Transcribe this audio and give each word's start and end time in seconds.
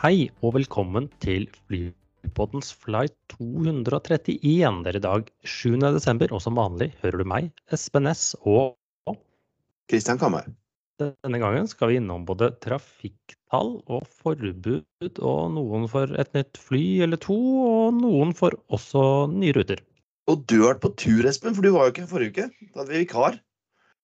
Hei 0.00 0.30
og 0.40 0.54
velkommen 0.54 1.10
til 1.20 1.42
Flypoddens 1.68 2.70
flight 2.72 3.12
231. 3.34 4.30
Det 4.80 4.88
er 4.88 4.96
i 4.96 5.02
dag 5.04 5.26
7. 5.44 5.74
desember, 5.92 6.32
og 6.32 6.40
som 6.40 6.56
vanlig 6.56 6.86
hører 7.02 7.20
du 7.20 7.26
meg, 7.28 7.50
Espen 7.68 8.06
Næss, 8.08 8.30
og 8.48 8.78
Kristian 9.92 10.16
Kammer. 10.16 10.48
denne 11.04 11.42
gangen 11.44 11.68
skal 11.68 11.92
vi 11.92 12.00
innom 12.00 12.24
både 12.24 12.48
trafikktall 12.64 13.74
og 13.92 14.08
forbud, 14.22 14.88
og 15.20 15.52
noen 15.58 15.84
for 15.92 16.16
et 16.16 16.32
nytt 16.32 16.56
fly 16.56 16.82
eller 17.04 17.20
to, 17.20 17.36
og 17.68 18.00
noen 18.00 18.32
for 18.32 18.56
også 18.72 19.28
nye 19.36 19.52
ruter. 19.52 19.84
Og 20.32 20.48
du 20.48 20.62
har 20.62 20.78
vært 20.78 20.84
på 20.86 20.96
tur, 20.96 21.28
Espen, 21.28 21.52
for 21.52 21.60
du 21.60 21.74
var 21.76 21.90
jo 21.90 21.92
ikke 21.92 22.06
her 22.06 22.14
forrige 22.16 22.32
uke. 22.32 22.68
Da 22.72 22.86
hadde 22.86 22.94
vi 22.94 23.04
vikar. 23.04 23.36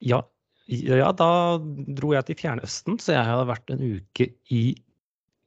Ja, 0.05 0.21
ja, 0.69 1.09
da 1.17 1.57
dro 1.97 2.13
jeg 2.13 2.29
til 2.29 2.45
Fjernøsten, 2.45 3.01
så 3.01 3.17
jeg 3.17 3.31
hadde 3.31 3.49
vært 3.49 3.73
en 3.73 3.87
uke 3.97 4.35
i 4.53 4.67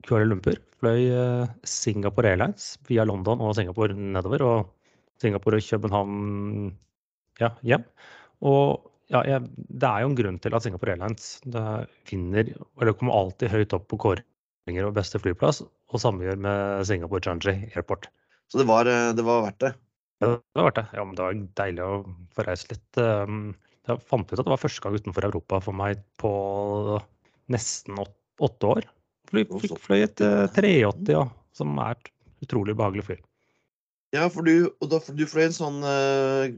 Kuala 0.07 0.27
Lumpur. 0.29 0.59
Fløy 0.79 1.09
eh, 1.11 1.49
Singapore 1.67 2.31
Airlines 2.31 2.77
via 2.87 3.03
London 3.07 3.41
og 3.43 3.55
Singapore 3.57 3.95
nedover, 3.97 4.45
og 4.45 5.19
Singapore 5.19 5.59
og 5.59 5.65
København 5.67 6.69
ja, 7.41 7.51
hjem. 7.67 7.83
Og 8.47 8.85
ja, 9.11 9.23
jeg, 9.27 9.49
det 9.67 9.89
er 9.89 10.05
jo 10.05 10.11
en 10.11 10.17
grunn 10.19 10.39
til 10.39 10.55
at 10.55 10.63
Singapore 10.63 10.95
Airlines 10.95 11.33
det 11.43 11.65
vinner, 12.09 12.53
eller 12.79 12.95
kommer 12.95 13.17
alltid 13.17 13.51
høyt 13.51 13.75
opp 13.75 13.89
på 13.91 13.99
kåringer 14.05 14.87
og 14.87 14.95
beste 14.95 15.19
flyplass, 15.19 15.63
og 15.65 16.01
samme 16.01 16.23
gjør 16.27 16.39
med 16.45 16.87
Singapore 16.87 17.25
Changi 17.25 17.55
Airport. 17.73 18.07
Så 18.49 18.61
det 18.61 18.67
var, 18.69 18.87
eh, 18.87 19.11
det 19.17 19.25
var 19.27 19.43
verdt 19.49 19.65
det. 19.65 19.73
Ja, 20.19 20.35
det 20.35 20.61
var 20.61 20.69
verdt 20.69 20.79
det. 20.79 20.85
Ja, 20.95 21.03
men 21.03 21.17
det 21.17 21.25
var 21.25 21.41
deilig 21.63 21.83
å 21.83 21.91
få 22.35 22.45
reist 22.47 22.71
litt. 22.71 22.87
Um, 23.01 23.41
Jeg 23.89 24.03
fant 24.05 24.29
ut 24.29 24.37
at 24.37 24.45
det 24.45 24.51
var 24.51 24.61
første 24.61 24.83
gang 24.83 24.95
utenfor 24.99 25.25
Europa 25.25 25.59
for 25.65 25.73
meg 25.73 26.01
på 26.21 26.31
nesten 27.49 27.97
åtte 27.99 28.69
år. 28.69 28.87
Fly, 29.29 29.45
fly, 29.45 29.69
fløy 29.83 30.03
et 30.07 30.21
uh, 30.25 30.45
380, 30.55 31.13
ja, 31.13 31.23
som 31.55 31.77
er 31.83 31.97
et 31.97 32.11
utrolig 32.45 32.75
behagelig 32.77 33.05
fly. 33.09 33.17
Ja, 34.15 34.25
for 34.33 34.47
du, 34.47 34.71
og 34.81 34.89
da, 34.89 34.99
du 35.13 35.25
fløy 35.29 35.45
en 35.45 35.55
sånn 35.55 35.79
uh, 35.85 36.49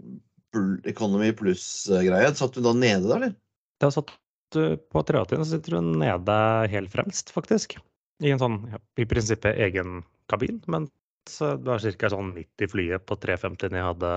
Economy 0.87 1.31
Pluss-greie. 1.35 2.31
Satt 2.37 2.55
du 2.55 2.63
da 2.63 2.73
nede 2.75 3.09
da, 3.09 3.17
eller? 3.17 3.35
Da 3.83 3.91
satt 3.91 4.13
du 4.55 4.77
på 4.91 5.03
380, 5.07 5.43
så 5.43 5.49
sitter 5.55 5.77
du 5.77 5.91
nede 5.99 6.37
helt 6.71 6.91
fremst, 6.93 7.31
faktisk. 7.35 7.77
I 8.23 8.33
en 8.33 8.41
sånn, 8.41 8.57
ja, 8.71 8.79
i 9.01 9.07
prinsippet 9.09 9.59
egen 9.67 10.03
kabin, 10.31 10.61
men 10.71 10.87
så 11.29 11.55
det 11.59 11.69
var 11.69 11.83
ca. 11.99 12.11
sånn 12.11 12.33
midt 12.35 12.63
i 12.63 12.69
flyet 12.69 13.05
på 13.07 13.17
350 13.21 13.75
jeg 13.77 13.87
hadde 13.87 14.13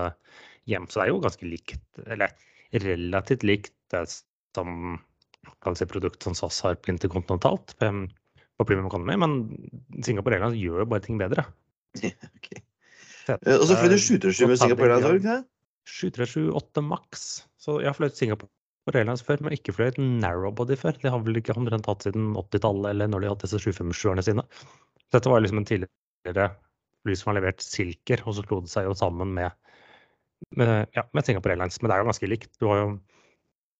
hjem. 0.69 0.87
Så 0.89 0.99
det 0.99 1.05
er 1.05 1.11
jo 1.11 1.23
ganske 1.23 1.49
likt, 1.49 1.83
eller 2.05 2.33
relativt 2.85 3.45
likt 3.45 3.75
det 3.93 4.05
som 4.55 4.97
kan 5.61 5.77
si 5.77 5.85
produkt 5.89 6.23
som 6.25 6.35
SAS 6.37 6.61
har 6.65 6.77
på 6.81 6.91
interkontinentalt 6.93 7.75
på, 8.59 8.67
Premium 8.67 8.87
Economy, 8.89 9.17
men 9.19 10.03
Singapore 10.05 10.37
Airlines 10.37 10.59
gjør 10.61 10.83
jo 10.83 10.89
bare 10.93 11.05
ting 11.05 11.19
bedre. 11.21 11.47
Ok. 12.35 12.49
Eh, 13.25 13.55
Og 13.55 13.65
så 13.65 13.77
fløy 13.79 13.89
du 13.89 13.97
737 13.97 14.47
med 14.51 14.59
Singapore 14.61 14.97
Airlines, 14.97 15.23
ikke 15.23 15.37
det? 15.39 15.47
7378 15.89 16.83
maks. 16.85 17.23
Så 17.61 17.79
jeg 17.81 17.89
har 17.89 17.97
fløyet 17.97 18.19
Singapore 18.19 18.99
Airlines 18.99 19.23
før, 19.25 19.41
men 19.41 19.55
ikke 19.55 19.73
fløyet 19.73 19.97
narrowbody 20.01 20.77
før. 20.77 20.97
De 21.01 21.09
har 21.09 21.23
vel 21.25 21.39
ikke 21.39 21.55
omtrent 21.57 21.89
hatt 21.89 22.05
siden 22.05 22.33
80-tallet, 22.37 22.91
eller 22.91 23.09
når 23.09 23.23
de 23.23 23.31
hadde 23.31 23.47
disse 23.47 23.61
757-erne 23.63 24.25
sine. 24.25 24.45
Så 25.07 25.17
dette 25.17 25.31
var 25.31 25.41
liksom 25.41 25.61
en 25.61 25.67
tidligere 25.69 26.47
fly 27.05 27.17
som 27.17 27.31
har 27.31 27.39
levert 27.39 27.65
Silker, 27.65 28.21
og 28.25 28.37
så 28.37 28.45
slo 28.45 28.61
det 28.65 28.73
seg 28.73 28.87
jo 28.89 28.95
sammen 28.97 29.33
med, 29.37 29.57
med, 30.57 30.75
ja, 30.97 31.05
med 31.13 31.25
Singapore 31.25 31.55
Airlines. 31.55 31.81
Men 31.81 31.89
det 31.89 31.97
er 31.97 32.03
jo 32.03 32.09
ganske 32.11 32.31
likt. 32.31 32.53
Du 32.61 32.69
har 32.69 32.81
jo, 32.83 32.87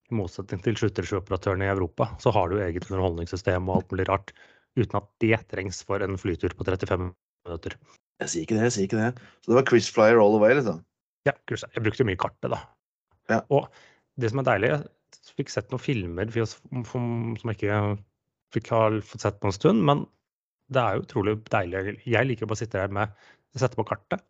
i 0.10 0.18
motsetning 0.22 0.62
til 0.66 0.78
737-operatørene 0.78 1.66
i 1.66 1.74
Europa, 1.74 2.12
så 2.22 2.34
har 2.34 2.50
du 2.50 2.60
eget 2.62 2.86
underholdningssystem 2.90 3.70
og 3.70 3.80
alt 3.80 3.94
mulig 3.94 4.10
rart, 4.10 4.34
uten 4.80 5.00
at 5.00 5.08
det 5.24 5.40
trengs 5.52 5.82
for 5.88 6.04
en 6.04 6.18
flytur 6.20 6.56
på 6.58 6.68
35 6.68 7.12
minutter. 7.48 7.78
Jeg 8.22 8.32
sier 8.32 8.46
ikke 8.46 8.58
det, 8.58 8.68
jeg 8.68 8.76
sier 8.76 8.88
ikke 8.90 9.02
det. 9.02 9.28
Så 9.44 9.52
det 9.52 9.58
var 9.60 9.68
Chris 9.70 9.90
Flyer 9.92 10.22
all 10.22 10.36
the 10.36 10.42
way, 10.42 10.56
liksom? 10.58 10.82
Ja. 11.28 11.34
Jeg 11.52 11.84
brukte 11.84 12.08
mye 12.08 12.20
kartet, 12.20 12.52
da. 12.54 12.62
Ja. 13.32 13.42
Og 13.54 13.68
det 14.22 14.32
som 14.32 14.42
er 14.42 14.48
deilig, 14.48 14.72
jeg 14.72 15.36
fikk 15.40 15.52
sett 15.52 15.72
noen 15.74 15.84
filmer 15.84 16.30
som 16.32 17.52
jeg 17.52 17.58
ikke 17.58 17.80
fikk 18.56 18.70
ha 18.72 18.84
fått 19.04 19.26
sett 19.26 19.40
på 19.42 19.50
en 19.50 19.56
stund, 19.56 19.84
men 19.88 20.06
det 20.74 20.82
er 20.82 20.98
jo 20.98 21.06
utrolig 21.06 21.36
deilig. 21.52 21.98
Jeg 22.08 22.30
liker 22.30 22.48
å 22.48 22.52
bare 22.52 22.62
sitte 22.62 22.82
her 22.82 22.94
med 22.94 23.12
sette 23.56 23.78
på 23.78 23.86
kartet. 23.88 24.24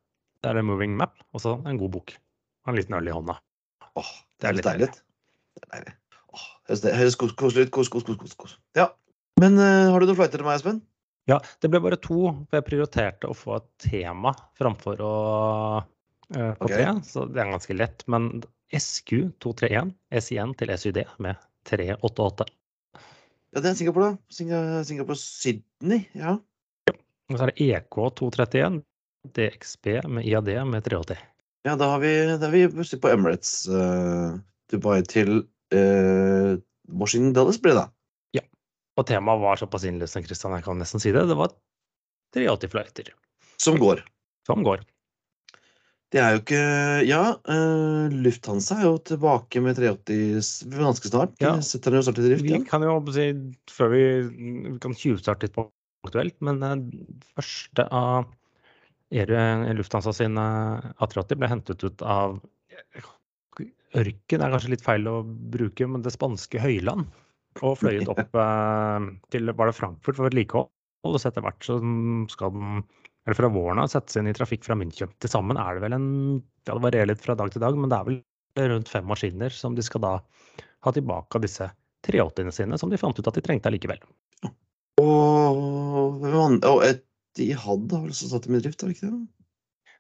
Det 0.43 0.51
er 0.51 0.59
en 0.61 0.67
moving 0.67 0.95
map, 0.97 1.15
og 1.33 1.41
så 1.41 1.55
en 1.65 1.79
god 1.81 1.93
bok. 1.97 2.15
Og 2.65 2.73
en 2.73 2.79
liten 2.79 2.97
øl 2.97 3.09
i 3.09 3.13
hånda. 3.13 3.37
Åh, 3.95 4.11
Det 4.41 4.49
er 4.49 4.57
litt 4.57 4.67
deilig. 4.67 4.89
Det 5.55 5.63
er 5.63 5.71
deilig. 5.77 5.95
Åh, 6.35 6.45
høres 6.67 7.17
kos-. 7.17 7.33
Kos, 7.39 7.55
kos, 7.71 7.89
kos, 7.89 8.17
kos, 8.19 8.35
kos. 8.41 8.57
Ja. 8.77 8.89
Men 9.41 9.57
uh, 9.59 9.91
har 9.91 9.99
du 9.99 10.07
noen 10.07 10.17
flighter 10.17 10.41
til 10.41 10.47
meg, 10.47 10.59
Espen? 10.59 10.81
Ja, 11.27 11.39
det 11.61 11.71
ble 11.73 11.81
bare 11.81 11.97
to, 11.99 12.19
for 12.45 12.59
jeg 12.59 12.67
prioriterte 12.67 13.29
å 13.31 13.35
få 13.35 13.57
et 13.57 13.69
tema 13.87 14.31
framfor 14.59 15.01
å 15.01 15.15
uh, 15.81 16.53
på 16.59 16.67
okay. 16.67 16.75
tre, 16.75 16.91
så 17.07 17.25
det 17.27 17.41
er 17.41 17.51
ganske 17.51 17.77
lett. 17.77 18.05
Men 18.11 18.29
SQ231, 18.73 19.93
SIN 20.21 20.53
til 20.59 20.73
SUD 20.77 21.01
med 21.23 21.41
388. 21.69 22.47
Ja, 23.55 23.63
det 23.63 23.71
er 23.71 23.77
Singapore, 23.79 24.13
da. 24.13 24.83
Singapore 24.85 25.17
Sydney, 25.19 26.05
ja. 26.13 26.35
ja. 26.89 26.95
Og 27.31 27.39
så 27.39 27.47
er 27.47 27.51
det 27.53 27.63
E 27.63 27.69
EK231, 27.79 28.81
DXB 29.35 29.91
med 30.11 30.27
IAD 30.27 30.51
med 30.69 30.85
380. 30.85 31.23
Ja, 31.65 31.73
da 31.79 31.89
har 31.95 32.01
vi, 32.03 32.13
da 32.29 32.37
har 32.43 32.53
vi 32.53 32.67
plutselig 32.69 33.01
på 33.01 33.09
Emirates 33.09 33.53
uh, 33.71 34.37
Dubai 34.69 34.99
til 35.09 35.39
uh, 35.73 36.51
Washington 36.91 37.33
Dallas, 37.33 37.57
blir 37.61 37.73
det 37.73 37.81
da. 37.81 37.87
Og 38.95 39.05
temaet 39.09 39.41
var 39.41 39.59
såpass 39.59 39.83
innlysende, 39.89 40.25
Kristian, 40.27 40.53
jeg 40.55 40.63
kan 40.63 40.77
nesten 40.79 41.01
si 41.03 41.11
det. 41.11 41.25
Det 41.27 41.35
var 41.35 41.51
380 42.35 42.71
fløyter 42.71 43.09
Som 43.59 43.77
går. 43.81 44.03
som 44.47 44.63
går. 44.63 44.83
Det 46.13 46.21
er 46.21 46.35
jo 46.35 46.41
ikke 46.43 47.07
Ja, 47.09 47.21
uh, 47.49 48.07
Lufthansa 48.13 48.77
er 48.79 48.85
jo 48.87 48.97
tilbake 49.03 49.59
med 49.63 49.75
380 49.75 50.37
s- 50.39 50.63
ganske 50.69 51.09
snart. 51.11 51.33
Ja. 51.41 51.57
Setter 51.59 51.91
den 51.91 51.99
jo 51.99 52.05
snart 52.07 52.19
i 52.21 52.27
drift. 52.29 52.43
Vi 52.45 52.53
Ja. 52.55 52.63
kan 52.63 52.81
jo 52.85 52.93
si, 53.11 53.33
før 53.67 53.89
vi, 53.91 54.03
vi 54.71 54.79
kan 54.79 54.93
tjuvstarte 54.95 55.43
litt 55.49 55.53
på 55.57 55.67
aktuelt, 56.05 56.35
men 56.41 56.59
den 56.61 56.85
første 57.35 57.87
av 57.91 58.27
Lufthansa 59.11 60.13
sin 60.13 60.37
eh, 60.37 60.91
A380 61.01 61.35
ble 61.39 61.47
hentet 61.49 61.83
ut 61.83 62.01
av 62.01 62.39
Ørken 63.95 64.41
er 64.43 64.51
kanskje 64.51 64.69
litt 64.73 64.83
feil 64.83 65.05
å 65.07 65.21
bruke, 65.23 65.87
men 65.87 66.01
det 66.03 66.11
spanske 66.11 66.59
høyland. 66.59 67.05
Og 67.63 67.77
fløyet 67.79 68.09
opp 68.11 68.35
eh, 68.41 69.07
til 69.31 69.51
var 69.55 69.71
det 69.71 69.77
Frankfurt 69.77 70.17
for 70.17 70.27
vedlikehold. 70.27 70.71
Og 71.05 71.19
så 71.21 71.29
etter 71.29 71.45
hvert 71.45 71.63
så 71.63 71.77
skal 72.33 72.51
den, 72.55 72.83
eller 73.27 73.37
fra 73.37 73.51
våren 73.53 73.79
av, 73.83 73.91
settes 73.93 74.17
inn 74.19 74.27
i 74.31 74.35
trafikk 74.35 74.65
fra 74.65 74.77
München. 74.79 75.13
Til 75.21 75.31
sammen 75.31 75.59
er 75.61 75.77
det 75.77 75.85
vel 75.85 75.95
en 75.97 76.09
ja, 76.65 76.73
Det 76.73 76.81
varierer 76.81 77.11
litt 77.11 77.21
fra 77.21 77.37
dag 77.37 77.53
til 77.53 77.61
dag, 77.61 77.77
men 77.77 77.91
det 77.91 77.99
er 77.99 78.09
vel 78.09 78.71
rundt 78.73 78.89
fem 78.89 79.05
maskiner 79.07 79.53
som 79.53 79.75
de 79.77 79.85
skal 79.85 80.01
da 80.01 80.13
ha 80.85 80.93
tilbake 80.95 81.37
av 81.37 81.43
disse 81.45 81.69
380-ene 82.07 82.53
sine, 82.55 82.79
som 82.81 82.89
de 82.89 82.99
fant 83.01 83.17
ut 83.17 83.27
at 83.27 83.37
de 83.37 83.43
trengte 83.45 83.69
allikevel. 83.69 84.01
Og, 85.01 86.23
og 86.25 86.81
et 86.85 87.05
de 87.35 87.51
hadde 87.59 87.99
vel 87.99 88.11
også 88.13 88.29
satt 88.31 88.45
dem 88.47 88.57
i 88.57 88.61
drift, 88.63 88.81
har 88.81 88.91
de 88.91 88.95
ikke 88.95 89.09
det? 89.09 89.23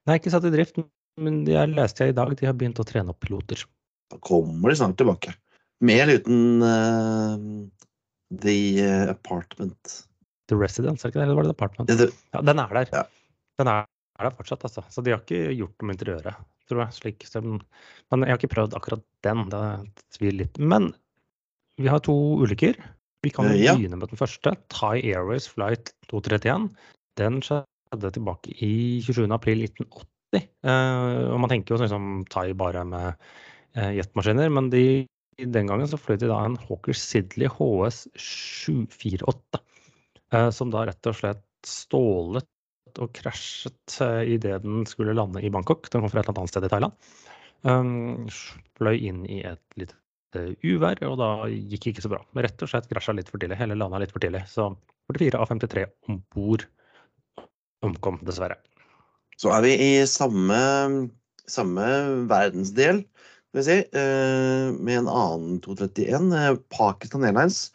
Nei, 0.07 0.19
ikke 0.19 0.31
satt 0.33 0.45
i 0.47 0.53
drift, 0.53 0.77
men 1.19 1.41
de 1.47 1.57
har 1.57 1.71
leste 1.71 2.05
jeg 2.05 2.13
i 2.13 2.17
dag, 2.17 2.31
de 2.37 2.47
har 2.47 2.55
begynt 2.57 2.79
å 2.79 2.85
trene 2.87 3.11
opp 3.11 3.19
piloter. 3.23 3.65
Da 4.11 4.19
kommer 4.23 4.71
de 4.71 4.77
snart 4.79 4.97
tilbake. 4.99 5.33
Med 5.83 5.99
eller 6.05 6.19
uten 6.21 6.61
uh, 6.63 7.67
The 8.41 8.55
eh, 8.79 9.09
Apartment. 9.11 10.01
The 10.49 10.55
Residence, 10.59 11.01
er 11.03 11.09
det 11.11 11.15
ikke 11.15 11.19
det? 11.21 11.25
Eller 11.27 11.35
var 11.39 11.43
det 11.47 11.51
The 11.51 11.57
Apartment? 11.57 11.89
Det, 11.89 11.97
det, 11.99 12.09
Ja, 12.33 12.41
den 12.41 12.59
er 12.61 12.73
der. 12.77 12.89
Ja. 12.93 13.03
Den 13.59 13.67
er, 13.71 13.85
er 14.19 14.29
der 14.29 14.35
fortsatt, 14.37 14.63
altså. 14.67 14.83
Så 14.93 15.03
de 15.03 15.11
har 15.13 15.23
ikke 15.23 15.53
gjort 15.57 15.75
noe 15.81 15.89
med 15.89 15.97
interiøret, 15.97 16.39
tror 16.69 16.83
jeg. 16.85 16.95
Slik, 16.99 17.25
som- 17.27 17.59
men 18.11 18.23
jeg 18.25 18.33
har 18.33 18.39
ikke 18.39 18.53
prøvd 18.55 18.75
akkurat 18.77 19.03
den. 19.25 19.45
Det 19.49 19.63
tviler 20.17 20.37
litt. 20.45 20.59
Men 20.59 20.93
vi 21.81 21.87
har 21.91 21.99
to 22.05 22.15
ulykker. 22.45 22.75
Vi 23.25 23.31
kan 23.33 23.49
jo 23.49 23.55
Eh, 23.57 23.63
ja. 23.65 23.73
begynne 23.75 23.97
med 23.99 24.09
den 24.09 24.17
første. 24.21 24.55
Thai 24.69 25.01
Airways 25.11 25.47
flight 25.47 25.93
231. 26.11 26.69
Den 27.17 27.41
skjedde 27.41 28.11
tilbake 28.15 28.53
i 28.61 29.01
27. 29.01 29.31
april 29.33 29.63
1980. 29.65 30.47
Eh, 30.63 31.31
og 31.33 31.39
man 31.39 31.49
tenker 31.49 31.75
jo 31.75 31.81
sånn 31.81 31.89
som 31.89 32.25
Thai 32.29 32.53
bare 32.53 32.85
med 32.85 33.15
jetmaskiner, 33.75 34.47
men 34.51 34.69
de, 34.71 35.05
den 35.41 35.67
gangen 35.69 35.87
så 35.89 35.99
fløy 35.99 36.17
de 36.21 36.29
da 36.31 36.39
en 36.45 36.57
Hawker 36.67 36.95
Sidley 36.95 37.49
HS 37.51 38.05
748. 38.15 39.61
Eh, 40.33 40.49
som 40.55 40.71
da 40.73 40.85
rett 40.87 41.09
og 41.11 41.17
slett 41.17 41.43
stålet 41.65 42.49
og 43.01 43.11
krasjet 43.15 43.97
uh, 43.99 44.21
idet 44.23 44.61
den 44.63 44.85
skulle 44.87 45.15
lande 45.15 45.41
i 45.43 45.51
Bangkok. 45.51 45.89
Den 45.91 46.03
kom 46.03 46.11
fra 46.11 46.21
et 46.21 46.29
eller 46.29 46.45
annet 46.45 46.53
sted 46.53 46.67
i 46.67 46.71
Thailand. 46.71 46.95
Um, 47.65 48.27
fløy 48.77 48.99
inn 49.09 49.25
i 49.27 49.41
et 49.47 49.63
lite 49.79 49.97
eh, 50.37 50.53
uvær, 50.63 51.01
og 51.09 51.17
da 51.19 51.29
gikk 51.49 51.87
det 51.87 51.93
ikke 51.95 52.05
så 52.05 52.13
bra. 52.13 52.21
Men 52.31 52.45
rett 52.47 52.63
og 52.63 52.71
slett 52.71 52.87
krasja 52.91 53.15
litt 53.17 53.31
for 53.31 53.41
tidlig. 53.41 53.57
Hele 53.59 53.75
landa 53.75 53.99
litt 53.99 54.13
for 54.15 54.23
tidlig. 54.23 54.45
Så 54.51 54.69
44 55.11 55.41
av 55.41 55.51
53 55.51 55.85
om 56.07 56.21
bord 56.35 56.67
omkom, 57.85 58.21
dessverre. 58.25 58.57
så 59.37 59.51
er 59.53 59.65
vi 59.65 59.73
i 59.75 59.91
samme, 60.09 60.57
samme 61.51 61.87
verdensdel, 62.31 63.03
skal 63.55 63.63
vi 63.63 63.71
si, 63.71 63.99
eh, 63.99 64.71
med 64.83 64.97
en 64.97 65.07
annen 65.07 65.59
231. 65.63 66.33
eh, 66.35 66.55
Pakistan 66.67 67.23
Airlines 67.23 67.71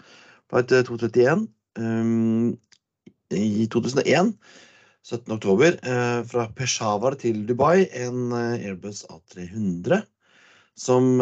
flight 0.51 0.73
eh, 0.73 0.83
231. 0.85 1.47
Um, 1.79 2.59
i 3.33 3.65
2001, 3.73 4.35
17. 5.07 5.33
oktober, 5.33 5.79
eh, 5.81 6.21
fra 6.29 6.49
Peshawar 6.53 7.17
til 7.17 7.47
Dubai, 7.49 7.87
en 7.97 8.29
eh, 8.37 8.67
Airbus 8.69 9.07
A300 9.09 10.03
som 10.77 11.19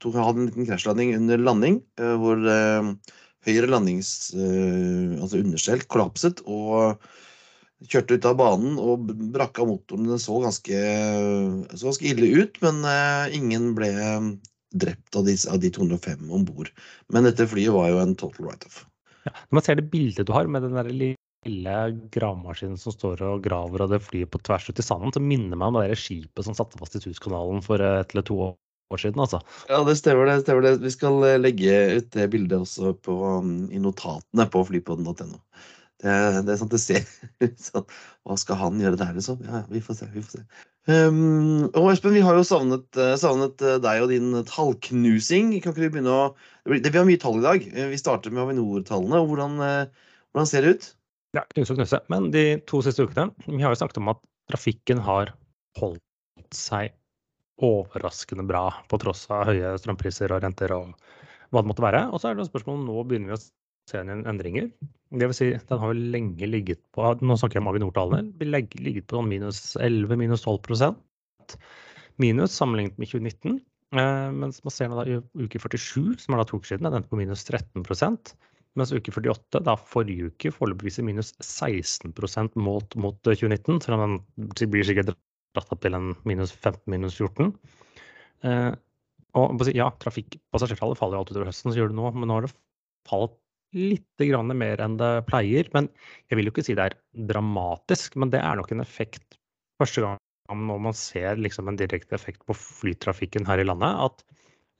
tok, 0.00 0.16
hadde 0.16 0.40
en 0.40 0.48
liten 0.48 0.66
krasjlanding 0.68 1.14
under 1.16 1.38
landing, 1.40 1.78
hvor 1.96 2.36
høyre 3.46 3.68
landings... 3.70 4.10
altså 4.34 5.40
understell 5.40 5.80
kollapset 5.88 6.42
og 6.44 7.00
kjørte 7.88 8.18
ut 8.18 8.28
av 8.28 8.36
banen 8.40 8.76
og 8.82 9.08
brakka 9.34 9.64
motoren. 9.68 10.08
Den 10.10 10.20
så 10.20 10.40
ganske, 10.42 10.82
så 11.72 11.88
ganske 11.88 12.10
ille 12.10 12.28
ut, 12.42 12.60
men 12.64 12.84
ingen 13.36 13.72
ble 13.78 13.90
drept 14.70 15.16
av 15.16 15.26
de, 15.26 15.34
av 15.50 15.58
de 15.62 15.70
205 15.74 16.30
om 16.30 16.44
bord. 16.46 16.70
Men 17.10 17.26
dette 17.26 17.48
flyet 17.50 17.74
var 17.74 17.90
jo 17.90 18.02
en 18.02 18.14
total 18.18 18.50
write-off. 18.50 18.84
Ja, 19.26 19.34
når 19.34 19.58
man 19.58 19.66
ser 19.66 19.80
det 19.80 19.90
bildet 19.92 20.28
du 20.28 20.32
har 20.32 20.48
med 20.48 20.64
den 20.64 20.76
der 20.78 20.88
lille 20.92 21.76
gravemaskinen 22.14 22.78
som 22.80 22.94
står 22.94 23.22
og 23.26 23.44
graver 23.44 23.84
av 23.84 23.92
det 23.94 24.02
flyet 24.04 24.30
på 24.32 24.40
tvers 24.46 24.68
ut 24.70 24.80
i 24.80 24.84
sanden, 24.84 25.12
så 25.12 25.22
minner 25.24 25.56
meg 25.56 25.70
om 25.70 25.80
det 25.80 25.90
der 25.90 26.00
skipet 26.00 26.46
som 26.46 26.56
satte 26.56 26.80
fast 26.80 26.96
i 26.96 27.02
Suskanalen 27.04 27.64
for 27.64 27.82
et 27.84 28.14
eller 28.14 28.26
to 28.26 28.38
år 28.90 29.00
siden. 29.00 29.20
altså. 29.20 29.42
Ja, 29.68 29.82
det 29.86 29.96
stemmer 30.00 30.26
det. 30.26 30.40
stemmer 30.44 30.66
det. 30.66 30.78
Vi 30.82 30.94
skal 30.94 31.22
eh, 31.28 31.40
legge 31.40 31.76
ut 31.98 32.10
det 32.16 32.30
bildet 32.32 32.64
også 32.64 32.94
på, 33.04 33.18
um, 33.40 33.68
i 33.70 33.82
notatene 33.82 34.48
på 34.50 34.64
flypodden.no. 34.70 35.38
Det, 36.00 36.12
det, 36.46 36.54
er 36.54 36.58
sånn 36.60 36.72
det 36.72 36.80
ser 36.80 37.06
ut 37.44 37.60
sånn. 37.60 37.86
Hva 38.24 38.36
skal 38.40 38.60
han 38.60 38.80
gjøre 38.82 39.00
der, 39.00 39.14
liksom? 39.16 39.40
Ja, 39.46 39.64
vi 39.70 39.82
får 39.84 40.00
se. 40.00 40.10
vi 40.14 40.24
får 40.24 40.38
se. 40.38 40.44
Um, 40.88 41.66
og 41.76 41.90
Espen, 41.92 42.16
vi 42.16 42.22
har 42.24 42.38
jo 42.38 42.44
savnet, 42.46 42.86
eh, 42.96 43.16
savnet, 43.20 43.60
eh, 43.60 43.76
deg 43.84 44.04
og 44.04 44.12
din 44.12 44.32
tallknusing. 44.48 45.52
Kan 45.60 45.74
ikke 45.74 45.84
du 45.84 45.90
begynne 45.96 46.14
å 46.14 46.22
Vi 46.70 46.80
har 46.94 47.08
mye 47.08 47.20
tall 47.20 47.40
i 47.40 47.44
dag. 47.44 47.68
Vi 47.92 48.00
starter 48.00 48.32
med 48.32 48.44
Avinor-tallene. 48.46 49.20
Hvordan, 49.28 49.60
hvordan 50.32 50.48
ser 50.48 50.64
det 50.64 50.72
ut? 50.76 50.88
Ja, 51.36 51.44
knuse 51.54 51.74
og 51.74 51.80
knuse. 51.80 52.00
Men 52.12 52.30
de 52.34 52.44
to 52.68 52.82
siste 52.84 53.06
ukene 53.06 53.30
Vi 53.46 53.62
har 53.62 53.72
jo 53.72 53.80
snakket 53.80 54.00
om 54.02 54.10
at 54.12 54.20
trafikken 54.50 55.00
har 55.04 55.32
holdt 55.78 56.56
seg 56.56 56.92
overraskende 57.60 58.46
bra 58.48 58.70
på 58.90 58.98
tross 59.02 59.26
av 59.30 59.50
høye 59.50 59.74
strømpriser 59.78 60.32
og 60.32 60.42
renter 60.44 60.72
og 60.74 60.94
hva 61.50 61.62
det 61.62 61.70
måtte 61.70 61.84
være. 61.84 62.06
Og 62.10 62.22
så 62.22 62.30
er 62.30 62.38
det 62.38 62.48
spørsmålet 62.48 62.86
nå 62.86 63.04
begynner 63.04 63.32
vi 63.32 63.38
å 63.38 63.42
se 63.90 64.00
en 64.00 64.24
endringer. 64.30 64.70
Det 65.10 65.26
vil 65.26 65.36
si, 65.36 65.50
den 65.68 65.82
har 65.82 65.92
jo 65.92 66.10
lenge 66.14 66.46
ligget 66.46 66.80
på 66.94 67.08
Nå 67.18 67.36
snakker 67.38 67.58
jeg 67.58 67.64
om 67.64 67.70
Avinor-tallene. 67.72 68.30
Ligget 68.46 69.08
på 69.10 69.18
sånn 69.18 69.30
minus 69.30 69.62
11, 69.80 70.14
minus 70.20 70.46
12% 70.46 71.00
minus 72.20 72.54
sammenlignet 72.56 72.98
med 73.00 73.10
2019. 73.10 73.58
Eh, 73.96 74.28
mens 74.36 74.60
man 74.66 74.74
ser 74.74 74.90
nå 74.90 75.00
da 75.00 75.06
i 75.08 75.18
uke 75.18 75.60
47, 75.62 76.20
som 76.22 76.34
er 76.34 76.42
da 76.42 76.46
to 76.46 76.60
uker 76.60 76.74
siden, 76.74 76.90
den 76.92 77.06
på 77.08 77.18
minus 77.18 77.46
13 77.48 77.82
mens 78.78 78.92
uke 78.94 79.10
48, 79.10 79.64
da 79.66 79.74
forrige 79.74 80.28
uke, 80.30 80.52
foreløpig 80.54 80.86
viser 80.86 81.02
minus 81.02 81.32
16% 81.42 82.54
målt 82.62 82.94
mot 82.94 83.16
2019. 83.26 83.80
Selv 83.82 83.96
om 83.96 84.20
den 84.38 84.70
blir 84.70 84.86
sikkert 84.86 85.10
dratt 85.10 85.74
opp 85.74 85.80
til 85.82 85.96
en 85.98 86.12
minus 86.28 86.52
15, 86.54 86.84
minus 86.92 87.18
14. 87.18 87.50
Eh, 88.46 88.70
og 89.40 89.64
ja, 89.74 89.88
trafikkpassasjertallet 90.02 90.98
faller 90.98 91.18
jo 91.18 91.24
alltid 91.24 91.36
utover 91.36 91.50
høsten, 91.50 91.72
så 91.72 91.80
gjør 91.80 91.90
det 91.90 91.98
nå. 91.98 92.12
Men 92.14 92.30
nå 92.30 92.38
har 92.38 92.46
det 92.46 92.54
falt 93.10 93.34
litt 93.76 94.24
mer 94.54 94.80
enn 94.82 94.96
det 95.00 95.12
pleier. 95.28 95.68
Men 95.74 95.88
jeg 96.28 96.38
vil 96.38 96.48
jo 96.48 96.54
ikke 96.54 96.66
si 96.66 96.76
det 96.78 96.90
er 96.90 96.98
dramatisk, 97.30 98.16
men 98.16 98.32
det 98.32 98.42
er 98.42 98.58
nok 98.58 98.72
en 98.72 98.84
effekt 98.84 99.38
første 99.80 100.04
gang 100.04 100.18
når 100.50 100.80
man 100.82 100.96
ser 100.96 101.38
liksom 101.38 101.68
en 101.70 101.78
direkte 101.78 102.16
effekt 102.16 102.42
på 102.48 102.56
flytrafikken 102.58 103.46
her 103.46 103.60
i 103.62 103.66
landet, 103.66 103.94
at 104.02 104.24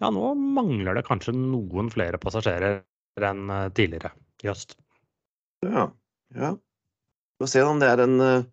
ja, 0.00 0.08
nå 0.10 0.32
mangler 0.34 0.96
det 0.96 1.04
kanskje 1.06 1.34
noen 1.36 1.90
flere 1.92 2.18
passasjerer 2.18 2.80
enn 3.20 3.50
eh, 3.52 3.68
tidligere 3.76 4.10
i 4.42 4.48
høst. 4.48 4.74
Ja. 5.66 5.90
ja. 6.34 6.54
Vi 6.56 7.44
får 7.44 7.52
se 7.52 7.64
om 7.66 7.82
det 7.82 7.90
er 7.92 8.02
en, 8.06 8.16
eh, 8.24 8.46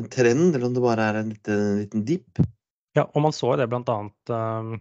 en, 0.00 0.08
trend, 0.10 0.50
eller 0.50 0.66
om 0.68 0.74
det 0.74 0.82
bare 0.84 1.06
er 1.10 1.20
en 1.20 1.30
liten, 1.30 1.60
en 1.60 1.78
liten 1.84 2.04
dipp. 2.08 2.42
Ja, 2.98 3.06
og 3.06 3.22
man 3.22 3.34
så 3.34 3.54
det 3.58 3.66
annet 3.66 4.30
um, 4.30 4.76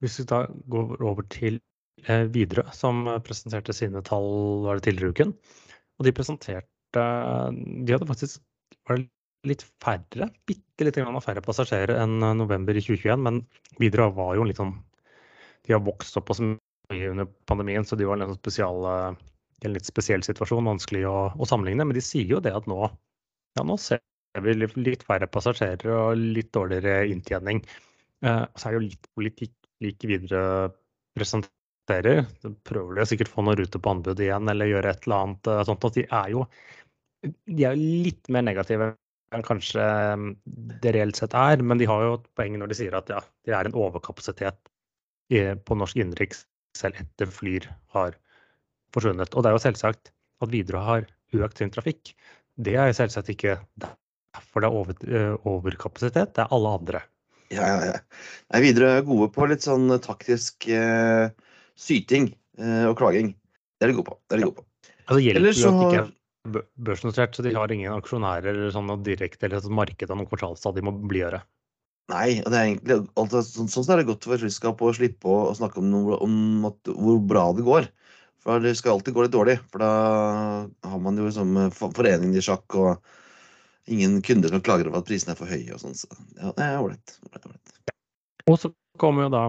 Hvis 0.00 0.14
vi 0.20 0.24
da 0.28 0.46
går 0.72 1.02
over 1.04 1.26
til 1.28 1.58
Widerøe, 2.06 2.72
som 2.76 3.04
presenterte 3.24 3.74
sine 3.76 4.02
tall 4.04 4.64
var 4.64 4.78
det 4.78 4.86
tidligere 4.88 5.12
i 5.12 5.16
uken. 5.16 5.34
Og 5.98 6.06
de 6.06 6.14
presenterte 6.14 7.04
De 7.04 7.94
hadde 7.94 8.08
faktisk 8.08 8.42
var 8.88 9.00
litt 9.48 9.64
færre, 9.82 10.28
bitte 10.48 10.86
litt 10.86 10.98
færre 11.24 11.42
passasjerer 11.44 11.98
enn 12.02 12.18
november 12.38 12.76
i 12.76 12.82
2021, 12.82 13.24
men 13.24 13.40
Widerøe 13.80 14.14
var 14.16 14.34
jo 14.38 14.46
litt 14.48 14.60
sånn 14.60 14.74
De 15.66 15.74
har 15.74 15.82
vokst 15.84 16.16
opp 16.20 16.32
så 16.34 16.46
mye 16.92 17.10
under 17.10 17.28
pandemien, 17.48 17.84
så 17.84 17.96
de 17.96 18.08
var 18.08 18.20
en, 18.20 18.34
spesial, 18.36 18.84
en 19.64 19.74
litt 19.74 19.88
spesiell 19.88 20.24
situasjon, 20.24 20.68
vanskelig 20.68 21.04
å, 21.08 21.16
å, 21.32 21.48
sammenligne. 21.48 21.86
Men 21.86 21.96
de 21.96 22.04
sier 22.04 22.28
jo 22.28 22.42
det 22.44 22.52
at 22.56 22.68
nå, 22.70 22.80
ja, 23.56 23.64
nå 23.64 23.78
ser 23.80 24.02
vi 24.44 24.56
litt 24.58 25.04
færre 25.06 25.28
passasjerer 25.30 25.88
og 25.94 26.20
litt 26.20 26.52
dårligere 26.52 27.06
inntjening. 27.08 27.62
Eh, 28.24 28.44
så 28.56 28.68
er 28.68 28.74
det 28.74 28.78
jo 28.78 28.86
litt 28.88 29.10
politikk 29.16 29.54
like 29.84 30.10
videre 30.10 30.42
presenterer. 31.84 32.26
Så 32.42 32.52
prøver 32.64 32.98
de 32.98 33.06
sikkert 33.06 33.30
å 33.32 33.36
få 33.36 33.44
noen 33.44 33.58
ruter 33.58 33.80
på 33.80 33.90
anbud 33.90 34.20
igjen 34.20 34.48
eller 34.48 34.70
gjøre 34.70 34.90
et 34.90 35.06
eller 35.06 35.16
annet 35.22 35.46
eh, 35.46 35.64
sånt. 35.64 35.84
At 35.84 35.94
de 35.94 36.06
er 36.10 36.30
jo 36.30 36.44
de 37.24 37.64
er 37.64 37.76
litt 37.80 38.28
mer 38.28 38.44
negative 38.44 38.94
enn 39.34 39.42
kanskje 39.42 39.80
eh, 39.82 40.26
det 40.82 40.94
reelt 40.94 41.16
sett 41.16 41.34
er. 41.34 41.62
Men 41.62 41.78
de 41.78 41.88
har 41.90 42.02
jo 42.04 42.18
et 42.18 42.28
poeng 42.36 42.58
når 42.58 42.72
de 42.72 42.78
sier 42.82 42.94
at 42.94 43.10
ja, 43.12 43.20
det 43.44 43.54
er 43.54 43.66
en 43.68 43.76
overkapasitet 43.76 44.60
på 45.64 45.74
norsk 45.74 45.96
innenriks 45.96 46.42
selv 46.76 46.98
etter 47.00 47.30
Flyr 47.32 47.64
har 47.94 48.14
forsvunnet. 48.94 49.32
Og 49.34 49.42
det 49.42 49.50
er 49.50 49.56
jo 49.56 49.62
selvsagt 49.64 50.12
at 50.44 50.52
Widerøe 50.52 50.82
har 50.84 51.06
økt 51.34 51.58
sin 51.58 51.72
trafikk. 51.72 52.12
Det 52.60 52.76
er 52.78 52.92
selvsagt 52.94 53.32
ikke 53.32 53.56
derfor 54.34 54.62
det 54.62 54.68
er 54.68 54.78
over, 54.78 54.94
eh, 55.08 55.48
overkapasitet, 55.48 56.34
det 56.36 56.44
er 56.44 56.52
alle 56.54 56.74
andre. 56.78 57.00
Ja, 57.52 57.66
ja, 57.66 57.92
ja. 57.92 58.60
Widerøe 58.60 59.00
er 59.00 59.06
gode 59.06 59.30
på 59.34 59.46
litt 59.50 59.64
sånn 59.66 59.88
taktisk 60.02 60.68
eh, 60.68 61.30
syting 61.78 62.30
eh, 62.58 62.84
og 62.88 62.98
klaging. 63.00 63.32
Det 63.78 63.86
er 63.86 63.92
de 63.92 63.98
gode 63.98 64.10
på. 64.12 64.18
Det 64.28 64.36
er 64.36 64.42
de 64.42 64.50
gode 64.50 64.60
på. 64.60 64.68
Altså, 65.04 65.20
hjelper 65.20 65.50
jo 65.50 65.70
at 65.70 65.80
de 65.80 65.88
ikke 65.88 66.04
er 66.04 66.62
børsnotert, 66.86 67.36
så 67.36 67.44
de 67.44 67.54
har 67.56 67.72
ingen 67.72 67.96
aksjonærer 67.96 68.62
sånn 68.72 68.92
direkte 69.04 69.48
eller 69.48 69.60
et 69.60 69.76
marked 69.80 70.10
av 70.10 70.20
noen 70.20 70.30
kvartalstall 70.30 70.76
de 70.76 70.84
må 70.86 70.94
blidgjøre. 71.04 71.42
Nei, 72.12 72.42
og 72.44 72.50
det 72.52 72.58
er 72.58 72.66
egentlig 72.68 72.96
altså, 73.16 73.40
sånn, 73.46 73.70
sånn 73.72 73.94
er 73.94 74.02
det 74.02 74.08
godt 74.10 74.26
for 74.26 74.36
et 74.36 74.42
flyselskap 74.42 74.82
å 74.84 74.92
slippe 74.92 75.28
å, 75.30 75.36
å 75.48 75.54
snakke 75.56 75.80
om, 75.80 75.88
noe, 75.88 76.18
om 76.24 76.66
at, 76.68 76.92
hvor 76.92 77.22
bra 77.24 77.46
det 77.56 77.64
går. 77.64 77.88
For 78.44 78.60
det 78.60 78.74
skal 78.76 78.98
alltid 78.98 79.16
gå 79.16 79.24
litt 79.24 79.32
dårlig. 79.32 79.56
For 79.72 79.80
da 79.80 79.92
har 80.84 81.00
man 81.00 81.16
jo 81.16 81.30
som 81.32 81.56
eh, 81.56 81.70
foreningen 81.72 82.36
i 82.36 82.44
sjakk 82.44 82.76
og 82.76 83.00
ingen 83.88 84.18
kunder 84.24 84.52
som 84.52 84.60
klager 84.64 84.90
over 84.90 85.00
at 85.00 85.08
prisene 85.08 85.32
er 85.32 85.40
for 85.40 85.48
høye 85.48 85.72
og 85.72 85.80
sånn. 85.80 85.96
Så 85.96 86.10
ja, 86.36 86.52
det 86.52 86.66
er 86.66 86.76
ålreit. 86.82 87.16
Og 88.52 88.60
så 88.60 88.68
kommer 89.00 89.26
jo 89.26 89.32
da 89.32 89.44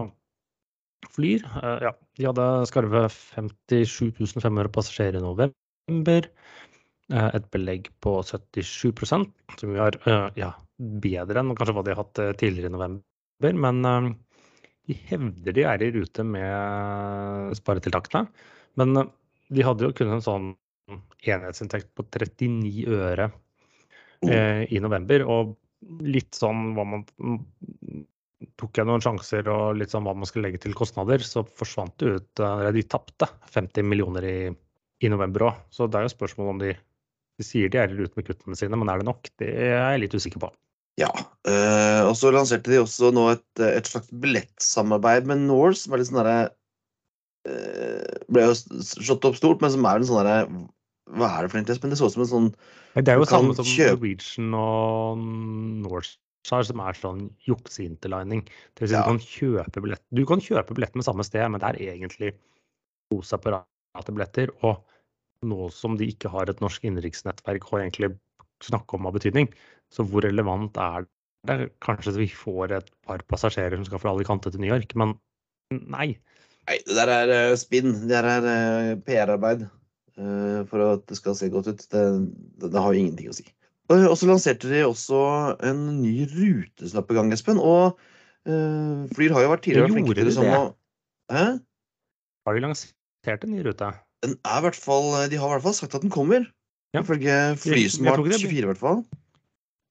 Flyr. 1.16 1.46
Uh, 1.56 1.78
ja, 1.88 1.94
de 2.20 2.28
hadde 2.28 2.46
skarve 2.70 3.06
57 3.08 4.12
500 4.36 4.72
passasjerer 4.74 5.18
i 5.18 5.24
november. 5.24 6.30
Uh, 7.12 7.30
et 7.30 7.50
belegg 7.54 7.90
på 8.04 8.18
77% 8.26 9.28
som 9.56 9.72
vi 9.72 9.80
har 9.80 9.96
uh, 10.04 10.28
ja, 10.36 10.52
bedre 10.78 11.40
enn 11.40 11.54
kanskje 11.56 11.74
hva 11.76 11.84
de 11.84 11.94
har 11.94 12.02
hatt 12.02 12.20
eh, 12.22 12.34
tidligere 12.38 12.70
i 12.70 12.74
november. 12.74 13.58
Men 13.64 13.84
eh, 13.84 14.10
de 14.90 14.98
hevder 15.10 15.56
de 15.56 15.64
er 15.66 15.84
i 15.84 15.90
rute 15.94 16.26
med 16.26 17.56
sparetiltakene. 17.58 18.26
Men 18.80 18.96
eh, 19.00 19.12
de 19.56 19.66
hadde 19.66 19.88
jo 19.88 19.96
kun 19.96 20.16
en 20.16 20.24
sånn 20.24 20.52
enhetsinntekt 21.26 21.90
på 21.98 22.06
39 22.06 22.84
øre 22.94 23.30
eh, 24.28 24.66
i 24.68 24.82
november. 24.82 25.24
Og 25.26 25.56
litt 26.04 26.36
sånn 26.36 26.72
hva 26.76 26.86
man 26.88 27.06
Tok 28.60 28.76
jeg 28.76 28.88
noen 28.88 29.00
sjanser 29.00 29.46
og 29.48 29.78
litt 29.80 29.92
sånn 29.94 30.04
hva 30.04 30.12
man 30.16 30.28
skulle 30.28 30.50
legge 30.50 30.60
til 30.66 30.76
kostnader, 30.76 31.22
så 31.24 31.40
forsvant 31.56 31.94
det 32.02 32.10
ut 32.18 32.42
Eller 32.44 32.74
de 32.76 32.82
tapte 32.84 33.28
50 33.54 33.86
millioner 33.88 34.26
i, 34.28 34.38
i 35.00 35.08
november 35.12 35.48
òg. 35.48 35.62
Så 35.72 35.88
det 35.88 36.00
er 36.00 36.08
jo 36.08 36.12
spørsmål 36.12 36.52
om 36.52 36.60
de 36.60 36.74
de 37.36 37.44
sier 37.44 37.72
de 37.72 37.80
er 37.80 37.92
ute 37.92 38.16
med 38.16 38.26
kuttene 38.26 38.56
sine, 38.56 38.78
men 38.80 38.88
er 38.88 39.02
det 39.02 39.08
nok? 39.08 39.28
Det 39.40 39.48
er 39.50 39.74
jeg 39.74 40.02
litt 40.04 40.16
usikker 40.16 40.42
på. 40.46 40.50
Ja. 40.96 41.10
Øh, 41.48 42.02
og 42.08 42.14
så 42.16 42.30
lanserte 42.32 42.72
de 42.72 42.80
også 42.80 43.10
nå 43.12 43.26
et, 43.34 43.44
et 43.60 43.88
slags 43.88 44.08
billettsamarbeid 44.22 45.28
med 45.28 45.44
Norse, 45.44 45.82
som 45.82 45.92
er 45.92 46.00
litt 46.00 46.08
sånn 46.08 46.22
derre 46.22 46.38
øh, 47.50 48.22
Ble 48.32 48.46
jo 48.46 48.54
slått 48.56 49.28
opp 49.28 49.36
stort, 49.36 49.60
men 49.60 49.74
som 49.74 49.84
er 49.84 50.00
en 50.00 50.08
sånn 50.08 50.22
derre 50.22 50.38
Hva 51.18 51.28
er 51.28 51.44
det 51.44 51.52
for 51.52 51.60
en 51.60 51.66
interesse? 51.66 51.84
Men 51.84 51.92
det 51.92 52.00
så 52.00 52.08
ut 52.08 52.16
som 52.16 52.24
en 52.24 52.30
sånn 52.32 52.48
Det 52.96 53.12
er 53.12 53.20
jo 53.20 53.28
samme 53.28 53.58
som. 53.58 53.68
Norwegian 53.68 54.56
og 54.56 55.26
Norse 55.84 56.16
som 56.46 56.82
er 56.84 56.98
sånn 56.98 57.24
jukse-interlining. 57.46 58.44
si 58.78 58.90
ja. 58.92 59.02
du 59.02 59.10
kan 59.10 59.22
kjøpe 59.22 59.82
billett 59.84 60.02
Du 60.14 60.24
kan 60.28 60.42
kjøpe 60.42 60.76
billett 60.76 60.94
med 60.98 61.06
samme 61.06 61.26
sted, 61.26 61.46
men 61.50 61.62
det 61.62 61.72
er 61.72 61.96
egentlig 61.96 62.34
to 63.10 63.22
separate 63.26 64.12
billetter. 64.12 64.52
Og 64.66 64.80
nå 65.46 65.68
som 65.74 65.96
de 65.98 66.08
ikke 66.12 66.30
har 66.32 66.50
et 66.50 66.62
norsk 66.64 66.86
innenriksnettverk 66.86 67.68
å 67.72 67.80
egentlig 67.82 68.14
snakke 68.64 68.96
om 68.96 69.08
av 69.08 69.16
betydning, 69.18 69.50
så 69.92 70.06
hvor 70.06 70.24
relevant 70.24 70.78
er 70.80 71.06
det? 71.46 71.70
Kanskje 71.84 72.16
vi 72.16 72.28
får 72.32 72.72
et 72.74 72.88
par 73.06 73.22
passasjerer 73.30 73.76
som 73.78 73.86
skal 73.86 74.02
fra 74.02 74.14
Alicante 74.16 74.50
til 74.50 74.62
New 74.62 74.72
York, 74.72 74.94
men 74.98 75.14
nei. 75.72 76.16
Nei, 76.66 76.78
det 76.86 76.96
der 76.98 77.12
er 77.12 77.34
uh, 77.52 77.58
spinn. 77.58 77.92
Det 78.02 78.10
der 78.10 78.26
er 78.30 78.48
uh, 78.48 78.94
PR-arbeid. 79.06 79.68
uh, 80.18 80.64
for 80.70 80.82
at 80.86 81.04
det 81.10 81.18
skal 81.20 81.36
se 81.38 81.50
godt 81.52 81.70
ut. 81.70 81.84
Det, 81.92 82.04
det, 82.58 82.72
det 82.72 82.82
har 82.82 82.94
jo 82.94 83.04
ingenting 83.04 83.30
å 83.30 83.36
si. 83.36 83.46
Og 83.92 84.16
så 84.18 84.26
lanserte 84.26 84.66
de 84.70 84.80
også 84.82 85.18
en 85.68 85.82
ny 86.00 86.24
rute 86.26 86.88
som 86.90 86.98
er 87.02 87.06
på 87.06 87.14
gang, 87.14 87.30
Espen. 87.34 87.60
Og 87.62 87.94
uh, 88.48 89.04
Flyr 89.14 89.34
har 89.36 89.44
jo 89.46 89.52
vært 89.52 89.62
tidligere 89.66 89.86
Ja, 89.86 89.94
flinke 89.94 90.16
til 90.18 90.26
det. 90.30 90.34
samme. 90.34 90.62
Hæ? 91.30 91.44
Har 92.46 92.56
de 92.56 92.64
lansert 92.64 93.46
en 93.46 93.54
ny 93.54 93.62
rute? 93.66 93.92
Den 94.24 94.34
er 94.42 94.58
i 94.58 94.64
hvert 94.66 94.78
fall, 94.80 95.12
de 95.30 95.38
har 95.38 95.50
i 95.50 95.54
hvert 95.54 95.66
fall 95.68 95.76
sagt 95.78 95.94
at 95.94 96.02
den 96.02 96.10
kommer. 96.14 96.48
Ja. 96.94 97.02
Ifølge 97.04 97.36
Flysmart 97.60 98.18
ikke 98.22 98.32
det 98.32 98.40
blir- 98.42 98.50
24 98.50 98.64
i 98.64 98.70
hvert 98.72 98.82
fall. 98.82 99.04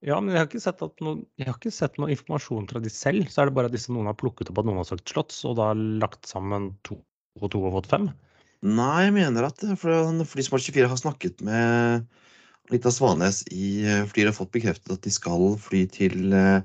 Ja, 0.05 0.19
men 0.19 0.35
jeg 0.35 0.41
har 0.43 0.47
ikke 0.49 0.61
sett, 0.61 0.81
at 0.85 1.01
noe, 1.01 1.23
jeg 1.39 1.47
har 1.47 1.55
ikke 1.57 1.71
sett 1.73 1.95
noe 1.97 2.11
informasjon 2.13 2.67
fra 2.69 2.81
de 2.83 2.91
selv. 2.93 3.25
Så 3.31 3.41
er 3.41 3.49
det 3.49 3.55
bare 3.55 3.71
at 3.71 3.73
disse 3.73 3.89
noen 3.95 4.05
har 4.11 4.17
plukket 4.19 4.51
opp 4.51 4.59
at 4.61 4.67
noen 4.67 4.77
har 4.83 4.85
søkt 4.89 5.09
slotts, 5.09 5.39
og 5.47 5.55
da 5.57 5.71
lagt 5.73 6.27
sammen 6.29 6.73
to 6.85 6.99
og 7.41 7.49
to 7.51 7.63
og 7.67 7.73
fått 7.79 7.89
fem. 7.91 8.05
Nei, 8.65 9.05
jeg 9.07 9.13
mener 9.15 9.47
at 9.47 9.57
det, 9.61 9.75
for 9.79 10.11
Flysmart 10.29 10.63
24 10.67 10.87
har 10.91 10.99
snakket 10.99 11.41
med 11.45 12.05
Anita 12.71 12.89
Svanes 12.89 13.43
i 13.53 13.85
eh, 13.85 14.05
har 14.09 14.31
og 14.31 14.39
fått 14.39 14.55
bekreftet 14.55 14.95
at 14.95 15.05
de 15.05 15.13
skal 15.13 15.53
fly 15.61 15.85
til 15.91 16.33
eh, 16.33 16.63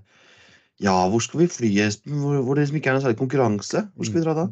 Ja, 0.80 0.94
hvor 1.12 1.20
skal 1.20 1.42
vi 1.42 1.50
fly, 1.52 1.70
Espen? 1.84 2.22
Hvor, 2.22 2.38
hvor 2.46 2.56
det 2.56 2.64
liksom 2.64 2.80
ikke 2.80 2.92
er 2.92 2.96
noe 2.96 3.04
særlig 3.04 3.20
konkurranse? 3.20 3.84
Hvor 3.92 4.08
skal 4.08 4.20
vi 4.20 4.24
dra 4.24 4.36
da? 4.38 4.46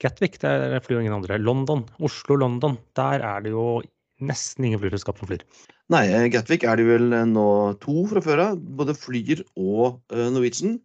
Gatwick, 0.00 0.36
der 0.42 0.76
flyr 0.84 1.00
ingen 1.00 1.16
andre. 1.16 1.38
London, 1.40 1.86
Oslo-London. 2.04 2.76
Der 2.96 3.24
er 3.24 3.40
det 3.44 3.54
jo 3.54 3.80
nesten 4.20 4.68
ingen 4.68 4.80
flyselskap 4.80 5.20
som 5.20 5.30
flyr. 5.30 5.44
Nei, 5.92 6.04
eh, 6.12 6.28
Gatwick 6.32 6.68
er 6.68 6.76
det 6.76 6.86
vel 6.88 7.16
nå 7.32 7.48
to 7.80 8.04
fra 8.12 8.20
før 8.24 8.44
av. 8.50 8.60
Både 8.60 8.96
Flyr 8.96 9.40
og 9.56 10.02
Norwegian. 10.12 10.78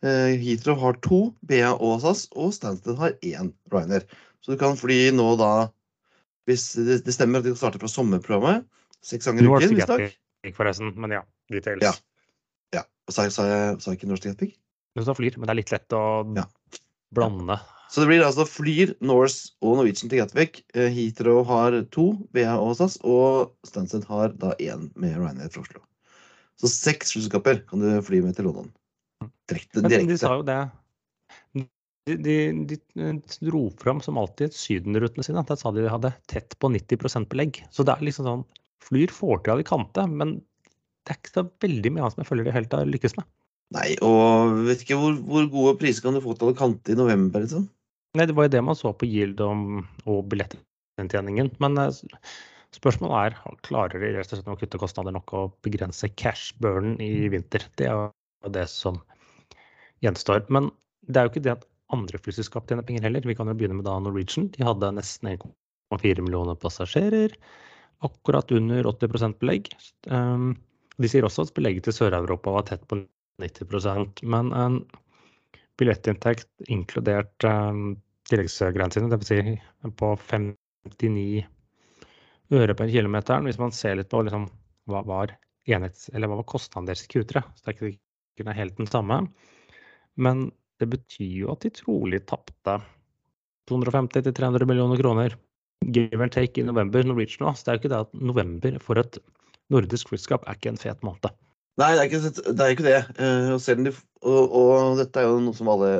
Heathrow 0.00 0.78
har 0.80 0.96
to, 1.04 1.18
BA 1.44 1.74
og 1.74 1.98
SAS, 2.00 2.24
og 2.32 2.54
Stansted 2.56 2.96
har 2.96 3.12
én 3.20 3.52
Ryanair. 3.68 4.06
Så 4.40 4.54
du 4.54 4.60
kan 4.60 4.78
fly 4.80 5.10
nå 5.12 5.34
da 5.36 5.68
Hvis 6.48 6.72
det, 6.72 7.02
det 7.04 7.12
stemmer 7.12 7.42
at 7.42 7.44
de 7.44 7.52
starter 7.54 7.78
fra 7.78 7.90
sommerprogrammet, 7.92 8.64
seks 9.04 9.28
ganger 9.28 9.44
i 9.44 9.50
uken 9.50 9.76
visstnok. 9.76 10.16
Forresten. 10.56 10.94
Men 11.00 11.16
ja, 11.18 11.24
details. 11.52 11.82
Ja. 11.84 11.92
Ja. 12.76 12.84
Og 13.08 13.14
Sa, 13.16 13.26
sa, 13.32 13.46
jeg, 13.48 13.80
sa 13.82 13.92
jeg 13.92 14.00
ikke 14.00 14.10
Norsk 14.12 14.28
Gatwick? 14.30 14.56
Du 14.96 15.04
sa 15.06 15.14
flyr, 15.14 15.36
men 15.38 15.46
det 15.48 15.54
er 15.54 15.60
litt 15.60 15.74
lett 15.74 15.94
å 15.96 16.02
Ja. 16.36 16.46
blande. 17.14 17.58
Så 17.90 18.02
det 18.04 18.10
blir 18.12 18.22
altså 18.22 18.44
Flyr, 18.46 18.92
Norse 19.02 19.50
og 19.66 19.80
Norwegian 19.80 20.10
til 20.10 20.20
Gatwick. 20.22 20.60
Eh, 20.78 20.90
Heathrow 20.94 21.42
har 21.48 21.74
to, 21.90 22.12
BA 22.34 22.52
og 22.54 22.76
SAS, 22.78 23.00
og 23.02 23.50
Stansted 23.66 24.06
har 24.06 24.30
da 24.38 24.52
én 24.62 24.92
med 24.94 25.16
Ryanair 25.18 25.50
fra 25.50 25.64
Oslo. 25.64 25.82
Så 26.60 26.70
seks 26.70 27.14
flyselskaper 27.16 27.64
kan 27.66 27.82
du 27.82 27.88
fly 28.06 28.20
med 28.22 28.36
til 28.36 28.46
London. 28.46 28.70
Direkte. 29.50 29.82
Men 29.82 30.06
de 30.06 30.18
sa 30.20 30.36
jo 30.38 30.46
det 30.46 30.60
de, 32.06 32.16
de, 32.16 32.36
de 32.64 32.78
dro 33.44 33.66
fram 33.80 34.00
som 34.02 34.18
alltid 34.18 34.54
sydenrutene 34.56 35.24
sine. 35.26 35.42
Der 35.46 35.58
sa 35.58 35.72
de 35.74 35.82
de 35.84 35.90
hadde 35.92 36.12
tett 36.30 36.56
på 36.62 36.70
90% 36.72 37.28
belegg. 37.30 37.60
Så 37.74 37.84
det 37.86 37.94
er 37.96 38.06
liksom 38.06 38.26
sånn 38.26 38.44
Flyr 38.84 39.12
får 39.12 39.44
til 39.44 39.56
Alicante, 39.56 40.06
men 40.08 40.38
det 41.04 41.14
er 41.14 41.20
ikke 41.20 41.34
så 41.34 41.46
veldig 41.64 41.92
mye 41.92 42.04
annet 42.04 42.16
som 42.16 42.22
jeg 42.22 42.30
føler 42.30 42.46
de 42.46 42.54
helt 42.54 42.76
har 42.76 42.88
lykkes 42.88 43.16
med. 43.18 43.28
Nei, 43.76 43.90
og 44.02 44.64
vet 44.66 44.82
ikke 44.82 44.98
hvor, 44.98 45.18
hvor 45.28 45.44
gode 45.52 45.76
priser 45.78 46.04
kan 46.04 46.16
du 46.16 46.22
få 46.24 46.34
til 46.34 46.50
Alicante 46.50 46.94
i 46.94 46.98
november, 46.98 47.44
liksom? 47.44 47.68
Nei, 48.18 48.26
det 48.26 48.34
var 48.34 48.48
jo 48.48 48.54
det 48.56 48.62
man 48.66 48.78
så 48.78 48.90
på 48.90 49.06
yield 49.06 49.40
og, 49.44 49.84
og 50.10 50.24
billettinntjeningen. 50.32 51.52
Men 51.62 51.78
eh, 51.78 52.00
spørsmålet 52.74 53.20
er 53.20 53.60
klarer 53.66 54.02
de 54.02 54.10
rett 54.16 54.32
og 54.34 54.40
slett 54.40 54.50
å 54.50 54.58
kutte 54.58 54.80
kostnader 54.82 55.14
nok 55.14 55.34
og 55.38 55.54
begrense 55.66 56.10
cash-burnen 56.18 56.98
i 57.04 57.28
vinter. 57.30 57.68
Det 57.78 57.86
er 57.86 57.94
jo 57.94 58.52
det 58.56 58.66
som 58.72 58.98
gjenstår. 60.02 60.42
Men 60.50 60.72
det 61.06 61.20
er 61.20 61.28
jo 61.28 61.34
ikke 61.34 61.44
det 61.46 61.54
at 61.54 61.66
andre 61.94 62.18
flyselskap 62.22 62.66
tjener 62.66 62.86
penger 62.86 63.06
heller. 63.06 63.26
Vi 63.26 63.38
kan 63.38 63.50
jo 63.50 63.54
begynne 63.54 63.78
med 63.78 63.86
da 63.86 63.94
Norwegian. 64.02 64.50
De 64.56 64.66
hadde 64.66 64.90
nesten 64.98 65.30
1,4 65.36 66.26
millioner 66.26 66.58
passasjerer. 66.58 67.38
Akkurat 68.06 68.52
under 68.56 68.86
80 68.88 69.36
belegg. 69.40 69.68
Um, 70.08 70.54
de 71.00 71.08
sier 71.08 71.24
også 71.26 71.46
at 71.46 71.54
belegget 71.56 71.88
til 71.88 71.96
Sør-Europa 71.96 72.52
var 72.54 72.66
tett 72.68 72.84
på 72.88 73.00
90% 73.40 74.22
men 74.28 74.52
en 74.52 74.82
billettinntekt 75.80 76.48
inkludert 76.68 77.32
tilleggsgrensene, 77.40 77.96
tilleggsgreiene 78.28 78.94
sine, 78.94 79.08
dvs. 79.10 79.30
Si 79.30 79.92
på 79.96 80.10
59 80.20 81.46
øre 82.60 82.76
per 82.76 82.90
kilometer. 82.92 83.42
Hvis 83.46 83.60
man 83.60 83.72
ser 83.74 83.96
litt 83.98 84.10
på 84.12 84.22
liksom, 84.26 84.46
hva 84.90 85.02
var 85.06 85.34
enhets, 85.70 86.08
eller 86.12 86.30
hva 86.30 86.40
var 86.40 86.48
kostnaden 86.50 86.88
deres 86.90 87.06
i 87.06 87.10
Q3, 87.12 87.42
så 87.56 87.66
det 87.66 87.74
er 87.74 87.92
ikke 87.94 88.56
helt 88.56 88.78
den 88.78 88.90
samme. 88.90 89.22
Men 90.20 90.48
det 90.80 90.88
betyr 90.92 91.44
jo 91.44 91.52
at 91.54 91.64
de 91.64 91.72
trolig 91.74 92.22
tapte 92.28 92.78
250-300 93.70 94.66
millioner 94.66 95.00
kroner 95.00 95.36
give 95.86 96.20
and 96.20 96.32
take 96.32 96.60
i 96.60 96.66
november 96.66 97.04
Norwegian 97.06 97.48
også. 97.48 97.64
Det 97.64 97.72
er 97.72 97.76
jo 97.78 97.82
ikke 97.82 97.92
det 97.92 98.00
at 98.00 98.18
november 98.32 98.80
for 98.84 99.00
et 99.00 99.20
nordisk 99.70 100.10
flyselskap 100.10 100.46
er 100.46 100.58
ikke 100.58 100.74
en 100.74 100.80
fet 100.80 101.06
måned. 101.06 101.30
Nei, 101.80 101.92
det 101.96 102.02
er 102.02 102.08
ikke 102.08 102.22
det. 102.24 102.56
Er 102.56 102.74
ikke 102.74 102.88
det. 102.88 102.96
Eh, 103.22 103.52
og, 103.54 103.84
de, 103.84 103.92
og, 104.26 104.56
og 104.60 104.98
dette 105.00 105.22
er 105.22 105.28
jo 105.28 105.38
noe 105.44 105.56
som 105.56 105.70
alle 105.72 105.92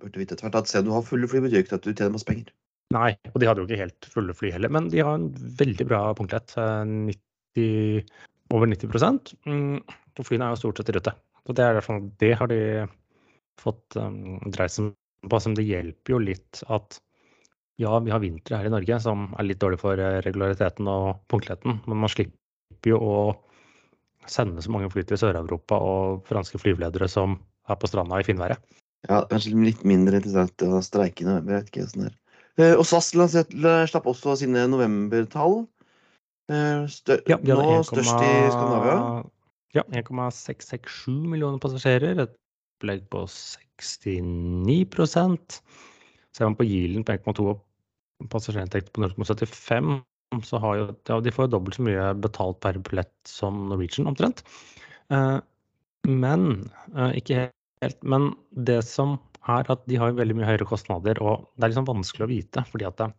burde 0.00 0.20
vite 0.20 0.36
etter 0.36 0.46
hvert, 0.46 0.60
at 0.62 0.70
selv 0.70 0.86
om 0.86 0.92
du 0.92 0.96
har 0.96 1.08
fulle 1.08 1.28
fly, 1.28 1.42
betyr 1.44 1.64
ikke 1.64 1.76
at 1.78 1.84
du 1.84 1.92
tjener 1.92 2.14
masse 2.14 2.28
penger. 2.28 2.52
Nei, 2.94 3.10
og 3.32 3.40
de 3.42 3.48
hadde 3.48 3.62
jo 3.62 3.66
ikke 3.66 3.82
helt 3.82 4.08
fulle 4.12 4.36
fly 4.36 4.52
heller, 4.54 4.70
men 4.72 4.88
de 4.92 5.02
har 5.02 5.18
en 5.18 5.30
veldig 5.58 5.88
bra 5.88 6.02
punktlighet. 6.16 6.54
eh, 6.62 7.16
90, 7.56 8.12
over 8.54 8.70
90 8.70 9.34
mm, 9.48 9.80
flyene 10.22 10.46
er 10.46 10.54
jo 10.54 10.60
stort 10.60 10.80
sett 10.80 10.92
i 10.92 10.96
rute. 10.96 11.16
Så 11.46 11.54
det, 11.54 11.64
er 11.64 11.76
derfor 11.78 11.98
det 12.20 12.32
har 12.38 12.50
de 12.50 12.60
fått 13.60 13.96
um, 13.98 14.38
dreisen 14.54 14.92
på. 15.26 15.40
Som 15.42 15.54
det 15.58 15.66
hjelper 15.66 16.14
jo 16.14 16.22
litt 16.22 16.62
at 16.70 16.98
ja, 17.80 17.98
vi 18.00 18.12
har 18.12 18.22
vintre 18.22 18.58
her 18.58 18.68
i 18.68 18.72
Norge 18.72 18.98
som 19.04 19.28
er 19.36 19.48
litt 19.48 19.60
dårlig 19.60 19.78
for 19.82 20.00
eh, 20.00 20.20
regulariteten 20.24 20.88
og 20.90 21.20
punktligheten, 21.32 21.82
men 21.84 22.00
man 22.04 22.12
slipper 22.12 22.92
jo 22.92 23.00
å 23.02 23.18
sende 24.30 24.64
så 24.64 24.72
mange 24.74 24.90
fly 24.90 25.04
til 25.06 25.20
Sør-Europa 25.20 25.78
og 25.78 26.24
franske 26.26 26.58
flyveledere 26.58 27.08
som 27.10 27.36
er 27.68 27.78
på 27.78 27.90
stranda 27.90 28.18
i 28.20 28.26
finværet. 28.26 28.62
Ja, 29.06 29.20
kanskje 29.30 29.54
litt 29.60 29.84
mindre 29.86 30.18
interessant 30.18 30.64
å 30.66 30.80
streike 30.82 31.22
i 31.22 31.28
november. 31.28 31.52
Jeg 31.52 31.62
vet 31.62 31.70
ikke 31.70 31.84
hvordan 31.84 32.06
det 32.06 32.10
er. 32.10 32.18
Eh, 32.56 32.74
Og 32.80 32.86
SAS 32.88 33.12
slapp 33.12 34.08
også 34.08 34.38
sine 34.40 34.66
novembertall. 34.72 35.66
Stør, 36.46 37.22
Ja, 37.26 37.36
nå 37.42 37.58
1, 37.80 37.88
størst 37.90 38.22
i 38.22 38.34
Skandinavia. 38.54 38.98
Ja, 39.74 39.82
1,667 39.90 41.26
millioner 41.26 41.58
passasjerer. 41.60 42.22
Et 42.22 42.34
opplegg 42.78 43.02
på 43.12 43.24
69 43.26 44.86
Ser 46.36 46.50
man 46.50 46.58
på 46.58 46.66
yielden 46.68 47.06
på 47.06 47.16
1,2 47.16 47.48
og 47.52 48.30
passasjerinntekt 48.32 48.92
på 48.92 49.04
0,75, 49.04 49.98
så 50.44 50.60
har 50.60 50.78
jo 50.78 50.86
ja, 51.08 51.18
de 51.22 51.32
får 51.32 51.46
jo 51.46 51.54
dobbelt 51.56 51.78
så 51.78 51.84
mye 51.86 52.08
betalt 52.20 52.58
per 52.64 52.80
billett 52.84 53.14
som 53.28 53.66
Norwegian, 53.70 54.08
omtrent. 54.10 54.42
Eh, 55.12 55.38
men 56.06 56.48
eh, 56.94 57.16
ikke 57.20 57.46
helt. 57.82 58.02
Men 58.02 58.32
det 58.50 58.82
som 58.88 59.16
er 59.46 59.68
at 59.72 59.84
de 59.86 59.98
har 60.00 60.16
veldig 60.16 60.36
mye 60.38 60.48
høyere 60.48 60.68
kostnader, 60.68 61.20
og 61.22 61.46
det 61.54 61.66
er 61.66 61.72
liksom 61.72 61.88
vanskelig 61.88 62.26
å 62.26 62.32
vite, 62.32 62.66
fordi 62.70 62.88
at 62.88 62.98
det, 63.00 63.10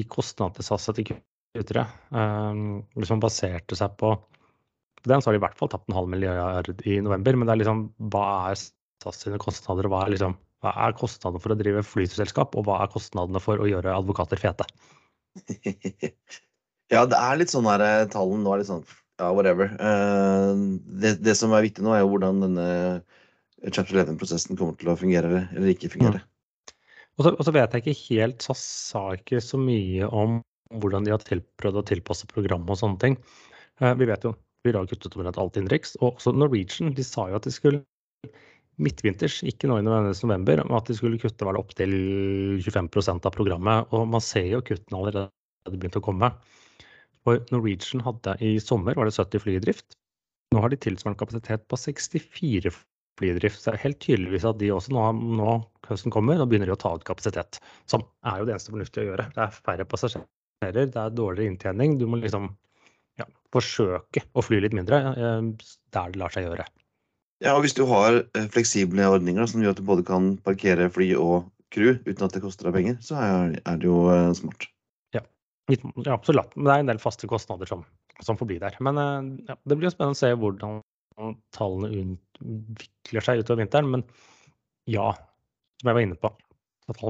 i 0.00 0.04
kostnad 0.08 0.56
til 0.56 1.08
Q3, 1.12 1.84
eh, 1.84 2.62
liksom 2.98 3.22
baserte 3.22 3.78
seg 3.78 3.96
på 4.00 4.16
den 5.08 5.22
så 5.22 5.28
har 5.28 5.34
de 5.34 5.40
i 5.40 5.42
hvert 5.42 5.58
fall 5.58 5.70
tapt 5.72 5.88
en 5.90 5.96
halv 5.96 6.10
milliard 6.10 6.68
i 6.86 7.00
november, 7.02 7.34
men 7.34 7.48
det 7.48 7.54
er 7.54 7.60
liksom 7.64 7.82
hva 8.12 8.26
er 8.52 8.58
SAS 8.60 9.18
sine 9.18 9.40
kostnader, 9.42 9.88
og 9.88 9.94
hva 9.94 10.04
er, 10.04 10.12
liksom, 10.14 10.36
hva 10.62 10.72
er 10.86 10.96
kostnadene 10.98 11.42
for 11.42 11.54
å 11.54 11.58
drive 11.58 11.82
flyselskap, 11.86 12.56
og 12.58 12.66
hva 12.68 12.80
er 12.84 12.90
kostnadene 12.92 13.42
for 13.42 13.62
å 13.62 13.68
gjøre 13.68 13.94
advokater 13.96 14.38
fete? 14.40 14.66
ja, 16.94 17.02
det 17.08 17.18
er 17.18 17.40
litt 17.40 17.52
sånn 17.52 17.66
her 17.70 17.82
tallen, 17.82 18.12
Tallene 18.12 18.44
nå 18.44 18.52
er 18.52 18.62
litt 18.62 18.70
sånn 18.70 18.84
Ja, 19.20 19.30
whatever. 19.34 19.72
Eh, 19.76 20.52
det, 21.02 21.16
det 21.24 21.34
som 21.38 21.52
er 21.54 21.66
viktig 21.66 21.84
nå, 21.84 21.94
er 21.96 22.04
jo 22.04 22.12
hvordan 22.14 22.44
denne 22.44 22.68
chapter 23.70 23.98
11-prosessen 24.00 24.58
kommer 24.58 24.78
til 24.78 24.90
å 24.90 24.98
fungere 24.98 25.44
eller, 25.52 25.72
ikke 25.74 25.92
fungere. 25.92 26.22
Og 27.18 27.26
så, 27.26 27.34
og 27.34 27.44
så 27.44 27.52
vet 27.54 27.74
jeg 27.74 27.84
ikke 27.84 28.06
helt, 28.08 28.42
SAS 28.42 28.62
sa 28.88 29.02
ikke 29.18 29.42
så 29.44 29.60
mye 29.60 30.08
om 30.08 30.40
hvordan 30.80 31.04
de 31.04 31.12
har 31.12 31.22
prøvd 31.60 31.82
å 31.82 31.84
tilpasse 31.90 32.28
programmet 32.30 32.72
og 32.72 32.80
sånne 32.80 33.02
ting. 33.02 33.18
Eh, 33.82 33.92
vi 33.98 34.08
vet 34.08 34.24
jo 34.26 34.34
vi 34.62 34.72
har 34.72 34.86
kuttet 34.86 35.16
omtrent 35.16 35.38
alt 35.42 35.58
innenriks. 35.58 35.96
Og 36.00 36.14
også 36.16 36.32
Norwegian 36.36 36.92
de 36.94 37.04
sa 37.06 37.26
jo 37.30 37.38
at 37.38 37.46
de 37.46 37.54
skulle 37.54 37.82
midtvinters, 38.80 39.42
ikke 39.48 39.68
nå 39.68 39.78
i 39.80 39.84
november, 39.84 40.62
at 40.64 40.88
de 40.88 40.96
skulle 40.96 41.20
kutte 41.20 41.46
vel 41.46 41.58
opptil 41.60 41.92
25% 42.64 43.28
av 43.28 43.34
programmet. 43.34 43.90
Og 43.92 44.06
man 44.08 44.24
ser 44.24 44.48
jo 44.48 44.62
kuttene 44.64 45.00
allerede 45.00 45.28
begynt 45.68 45.98
å 45.98 46.04
komme. 46.04 46.32
For 47.22 47.42
Norwegian 47.52 48.02
hadde 48.06 48.36
i 48.42 48.56
sommer 48.62 48.96
var 48.98 49.08
det 49.08 49.16
70 49.18 49.44
fly 49.44 49.58
i 49.58 49.62
drift. 49.62 49.98
Nå 50.52 50.62
har 50.64 50.72
de 50.72 50.80
tilsvarende 50.80 51.20
kapasitet 51.20 51.68
på 51.70 51.78
64 51.78 52.72
fly 53.20 53.30
i 53.30 53.36
drift. 53.38 53.60
Så 53.60 53.70
det 53.70 53.78
er 53.78 53.84
helt 53.86 54.02
tydeligvis 54.02 54.48
at 54.48 54.58
de 54.60 54.72
også 54.74 54.94
nå, 54.96 55.04
nå 55.38 55.54
høsten 55.88 56.14
kommer, 56.14 56.40
og 56.40 56.50
begynner 56.50 56.70
de 56.70 56.76
å 56.76 56.80
ta 56.82 56.94
ut 56.96 57.06
kapasitet. 57.06 57.60
Som 57.90 58.04
er 58.28 58.40
jo 58.40 58.48
det 58.48 58.56
eneste 58.56 58.74
fornuftige 58.74 59.06
å 59.06 59.10
gjøre. 59.12 59.30
Det 59.36 59.46
er 59.46 59.56
færre 59.68 59.88
passasjerer, 59.88 60.82
det 60.82 60.98
er 60.98 61.16
dårligere 61.16 61.52
inntjening. 61.52 61.96
Du 62.00 62.08
må 62.10 62.20
liksom 62.22 62.50
ja, 63.20 63.28
forsøke 63.54 64.24
å 64.34 64.44
fly 64.44 64.62
litt 64.64 64.76
mindre 64.76 65.02
eh, 65.12 65.50
der 65.94 66.14
det 66.14 66.20
lar 66.20 66.34
seg 66.34 66.48
gjøre. 66.48 66.66
Ja, 67.42 67.56
og 67.56 67.64
hvis 67.64 67.74
du 67.74 67.82
har 67.90 68.20
eh, 68.22 68.46
fleksible 68.54 69.08
ordninger 69.10 69.48
som 69.50 69.64
gjør 69.64 69.74
at 69.74 69.80
du 69.80 69.86
både 69.86 70.04
kan 70.06 70.36
parkere 70.46 70.86
fly 70.94 71.08
og 71.18 71.48
crew 71.74 71.96
uten 72.04 72.26
at 72.26 72.36
det 72.36 72.42
koster 72.44 72.68
deg 72.68 72.76
penger, 72.76 73.00
så 73.02 73.18
er, 73.18 73.56
det 73.80 73.88
jo 73.88 74.04
eh, 74.12 74.30
smart. 74.38 74.68
Ja, 75.16 75.24
ja, 75.72 76.12
absolutt. 76.14 76.54
Men 76.54 76.68
det 76.68 76.74
er 76.74 76.84
en 76.84 76.92
del 76.92 77.02
faste 77.02 77.30
kostnader 77.30 77.70
som, 77.70 77.82
som 78.22 78.38
får 78.38 78.50
bli 78.50 78.60
der. 78.62 78.76
Men 78.84 79.00
eh, 79.02 79.30
ja, 79.50 79.58
det 79.58 79.78
blir 79.78 79.90
jo 79.90 79.94
spennende 79.94 80.18
å 80.18 80.22
se 80.22 80.30
hvordan 80.38 80.78
tallene 81.56 81.90
utvikler 81.92 83.26
seg 83.26 83.42
utover 83.42 83.64
vinteren. 83.64 83.90
Men 83.90 84.06
ja, 84.90 85.10
som 85.80 85.90
jeg 85.90 85.98
var 85.98 86.06
inne 86.06 86.18
på, 86.22 86.30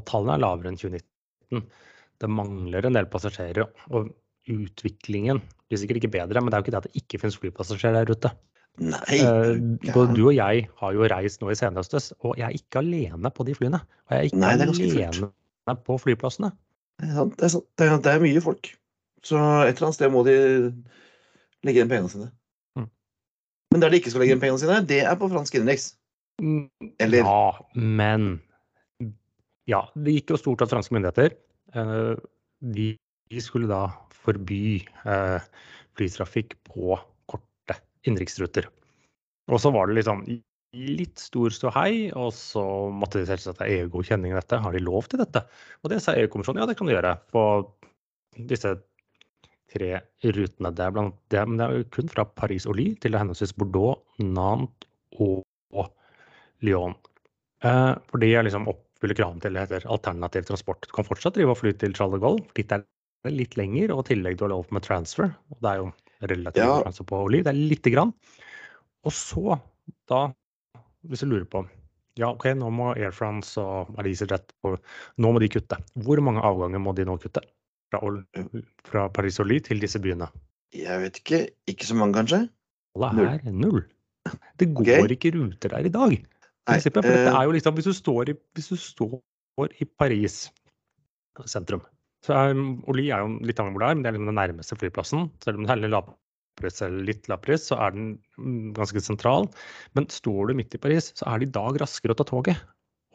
tallene 0.09 0.39
er 0.39 0.45
lavere 0.47 0.73
enn 0.73 0.81
2019. 0.81 1.67
Det 2.23 2.31
mangler 2.31 2.89
en 2.89 2.97
del 2.97 3.11
passasjerer. 3.13 3.69
Og 3.93 4.09
utviklingen 4.49 5.43
blir 5.69 5.81
sikkert 5.81 6.01
ikke 6.01 6.15
bedre, 6.17 6.41
men 6.41 6.49
det 6.49 6.57
er 6.57 6.63
jo 6.63 6.67
ikke 6.67 6.75
det 6.75 6.83
at 6.83 6.89
det 6.89 7.05
ikke 7.05 7.21
finnes 7.21 7.39
flypassasjerer 7.43 8.01
der 8.01 8.17
ute. 8.17 8.33
Nei. 8.81 9.19
Eh, 9.21 9.93
både 9.93 10.15
du 10.17 10.23
og 10.31 10.35
jeg 10.35 10.67
har 10.81 10.95
jo 10.97 11.09
reist 11.13 11.43
nå 11.43 11.51
i 11.53 11.57
senhøstes, 11.59 12.13
og 12.25 12.39
jeg 12.41 12.47
er 12.49 12.57
ikke 12.57 12.81
alene 12.81 13.33
på 13.35 13.45
de 13.45 13.55
flyene. 13.57 13.83
Og 14.09 14.15
jeg 14.15 14.19
er 14.19 14.31
ikke 14.31 14.41
Nei, 14.41 14.53
er 14.57 14.73
alene 14.73 15.33
alene 15.69 15.77
på 15.87 15.99
flyplassene. 16.01 16.53
Det 17.03 17.11
er 17.11 17.19
sant. 17.19 17.35
Det 17.39 17.49
er, 17.49 17.53
sant. 17.57 17.67
Det 17.79 17.89
er, 17.89 17.99
det 18.05 18.15
er 18.15 18.23
mye 18.25 18.45
folk. 18.45 18.71
Så 19.23 19.39
et 19.39 19.77
eller 19.77 19.89
annet 19.89 19.99
sted 19.99 20.13
må 20.13 20.25
de 20.27 20.37
legge 21.63 21.79
igjen 21.79 21.91
pengene 21.91 22.11
sine. 22.11 22.31
Mm. 22.79 22.89
Men 23.75 23.85
der 23.85 23.93
de 23.93 24.01
ikke 24.01 24.13
skal 24.15 24.25
legge 24.25 24.35
igjen 24.35 24.43
pengene 24.43 24.63
sine, 24.63 24.81
det 24.89 25.03
er 25.05 25.19
på 25.21 25.31
fransk 25.31 25.59
innenriks. 25.59 25.93
Mm, 26.43 26.67
Eller 27.03 27.27
Ja, 27.29 27.53
men 27.77 28.41
Ja, 29.69 29.85
det 29.95 30.17
gikk 30.17 30.33
jo 30.33 30.41
stort 30.41 30.65
at 30.65 30.73
franske 30.73 30.95
myndigheter 30.97 31.37
eh, 31.77 32.15
de, 32.75 32.89
skulle 33.39 33.69
da 33.71 33.93
forby 34.25 34.81
eh, 35.07 35.45
flytrafikk 35.95 36.57
på 36.67 36.97
innenriksruter. 38.07 38.69
Og 39.51 39.61
så 39.63 39.73
var 39.75 39.89
det 39.89 39.99
liksom 39.99 40.25
litt 40.73 41.21
stor 41.21 41.53
ståhei, 41.53 42.09
og 42.17 42.31
så 42.37 42.63
måtte 42.95 43.21
de 43.21 43.29
selvsagt 43.29 43.61
ha 43.61 43.69
EU-godkjenning 43.69 44.33
av 44.33 44.41
dette. 44.41 44.61
Har 44.65 44.73
de 44.73 44.81
lov 44.83 45.11
til 45.11 45.21
dette? 45.21 45.45
Og 45.83 45.93
det 45.93 46.01
sa 46.05 46.15
EU-kommisjonen 46.17 46.63
ja, 46.63 46.69
det 46.71 46.79
kan 46.79 46.89
de 46.89 46.97
gjøre 46.97 47.17
på 47.35 47.45
disse 48.49 48.73
tre 49.73 49.91
rutene. 50.25 50.73
Det 50.73 50.85
er, 50.87 50.95
blant, 50.95 51.19
det, 51.33 51.43
men 51.49 51.61
det 51.61 51.67
er 51.67 51.81
jo 51.81 51.91
kun 51.97 52.13
fra 52.13 52.25
Paris 52.29 52.67
og 52.69 52.79
Lille 52.79 52.97
til 53.03 53.17
henholdsvis 53.19 53.55
Bordeaux, 53.59 54.01
Nantes 54.23 54.89
og, 55.21 55.45
Lyon. 56.63 56.95
Eh, 57.67 57.93
for 58.07 58.23
de 58.23 58.29
liksom 58.47 58.69
oppfyller 58.71 59.19
kravene 59.19 59.43
til 59.43 59.57
det 59.57 59.65
heter 59.65 59.87
alternativ 59.91 60.47
transport. 60.47 60.85
Du 60.87 60.95
kan 60.95 61.07
fortsatt 61.09 61.35
drive 61.35 61.51
og 61.51 61.59
fly 61.59 61.73
til 61.75 61.97
Charles 61.97 62.15
de 62.15 62.23
Gaulle, 62.23 62.45
dit 62.55 62.71
er 62.75 62.85
det 63.27 63.33
litt 63.35 63.57
lenger, 63.59 63.91
og 63.95 64.05
i 64.05 64.13
tillegg 64.13 64.39
du 64.39 64.45
har 64.47 64.53
lov 64.55 64.71
med 64.75 64.87
transfer. 64.87 65.33
Og 65.51 65.59
det 65.59 65.73
er 65.73 65.81
jo 65.81 65.89
relativt 66.31 66.63
Ja. 66.63 66.81
transfer 66.83 67.09
på 67.09 67.23
oliv. 67.27 67.45
det 67.45 67.53
er 67.53 67.59
lite 67.59 67.91
grann. 67.91 68.13
Og 69.05 69.13
så, 69.13 69.59
da, 70.09 70.33
hvis 71.09 71.25
du 71.25 71.27
lurer 71.27 71.49
på 71.51 71.67
ja, 72.21 72.29
OK, 72.29 72.45
nå 72.55 72.69
må 72.69 72.91
Air 72.93 73.11
France 73.11 73.57
og 73.57 73.97
EasyJet 73.97 74.53
Nå 75.17 75.31
må 75.33 75.41
de 75.41 75.49
kutte. 75.49 75.79
Hvor 76.05 76.21
mange 76.21 76.43
avganger 76.45 76.79
må 76.79 76.93
de 76.93 77.07
nå 77.09 77.17
kutte? 77.17 77.41
Fra, 77.89 78.01
fra 78.85 79.09
Paris 79.09 79.41
Oli 79.41 79.61
til 79.65 79.81
disse 79.81 79.99
byene? 79.99 80.29
jeg 80.73 81.01
vet 81.03 81.19
ikke. 81.21 81.41
Ikke 81.69 81.89
så 81.89 81.97
mange, 81.97 82.17
kanskje? 82.17 82.47
Alle 82.97 83.25
er 83.37 83.53
null. 83.53 83.83
Det 84.61 84.69
går 84.77 84.87
okay. 84.87 85.17
ikke 85.17 85.33
ruter 85.37 85.73
der 85.73 85.89
i 85.89 85.93
dag. 85.93 86.17
Nei. 86.69 86.79
For 86.79 86.95
dette 86.95 87.13
eh, 87.13 87.33
er 87.33 87.45
jo 87.49 87.55
liksom, 87.57 87.75
hvis 87.75 87.89
du 87.91 87.95
står 87.97 88.33
i, 88.33 88.35
hvis 88.55 88.71
du 88.71 88.77
står 88.79 89.73
i 89.83 89.89
Paris 89.99 90.45
sentrum 91.49 91.83
så 92.23 92.35
er 92.39 92.59
Oli 92.91 93.09
er 93.11 93.25
jo 93.25 93.39
litt 93.43 93.59
av 93.59 93.71
hvor 93.73 93.83
det 93.83 93.89
er, 93.89 93.97
men 93.97 94.05
det 94.05 94.11
er 94.11 94.17
liksom 94.17 94.31
den 94.31 94.39
nærmeste 94.39 94.79
flyplassen. 94.79 95.25
Selv 95.43 95.59
om 95.59 95.67
den 95.67 95.85
er 95.87 95.91
lavpris 95.91 96.83
eller 96.87 97.09
litt 97.09 97.27
lavpris, 97.31 97.67
så 97.71 97.79
er 97.83 97.97
den 97.97 98.13
mm, 98.39 98.73
ganske 98.77 99.03
sentral. 99.03 99.49
Men 99.99 100.07
står 100.13 100.51
du 100.53 100.59
midt 100.61 100.77
i 100.79 100.83
Paris, 100.83 101.11
så 101.19 101.27
er 101.33 101.43
det 101.43 101.51
i 101.51 101.57
dag 101.57 101.81
raskere 101.83 102.15
å 102.15 102.21
ta 102.21 102.29
toget. 102.29 102.63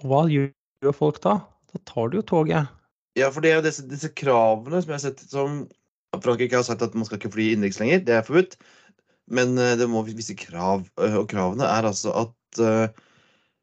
Og 0.04 0.12
hva 0.12 0.26
gjør 0.32 0.98
folk 0.98 1.22
da? 1.24 1.40
Da 1.72 1.84
tar 1.88 2.12
du 2.12 2.20
jo 2.20 2.26
toget. 2.36 2.74
Ja, 3.18 3.32
for 3.34 3.42
det 3.42 3.54
er 3.54 3.62
jo 3.62 3.68
disse, 3.70 3.88
disse 3.88 4.12
kravene 4.14 4.84
som 4.84 4.92
jeg 4.92 5.00
har 5.00 5.06
sett 5.08 5.24
som 5.32 5.64
Frankrike 6.18 6.60
har 6.60 6.68
sagt 6.68 6.84
at 6.86 6.96
man 6.98 7.08
skal 7.08 7.22
ikke 7.22 7.34
fly 7.34 7.52
innenriks 7.54 7.80
lenger. 7.82 8.04
Det 8.06 8.20
er 8.20 8.28
forbudt. 8.28 8.60
Men 9.32 9.58
eh, 9.60 9.76
det 9.80 9.88
må 9.92 10.04
visse 10.08 10.36
krav. 10.40 10.86
eh, 11.00 11.16
Og 11.20 11.28
kravene 11.32 11.68
er 11.68 11.88
altså 11.88 12.14
at 12.26 12.62
eh, 12.64 13.04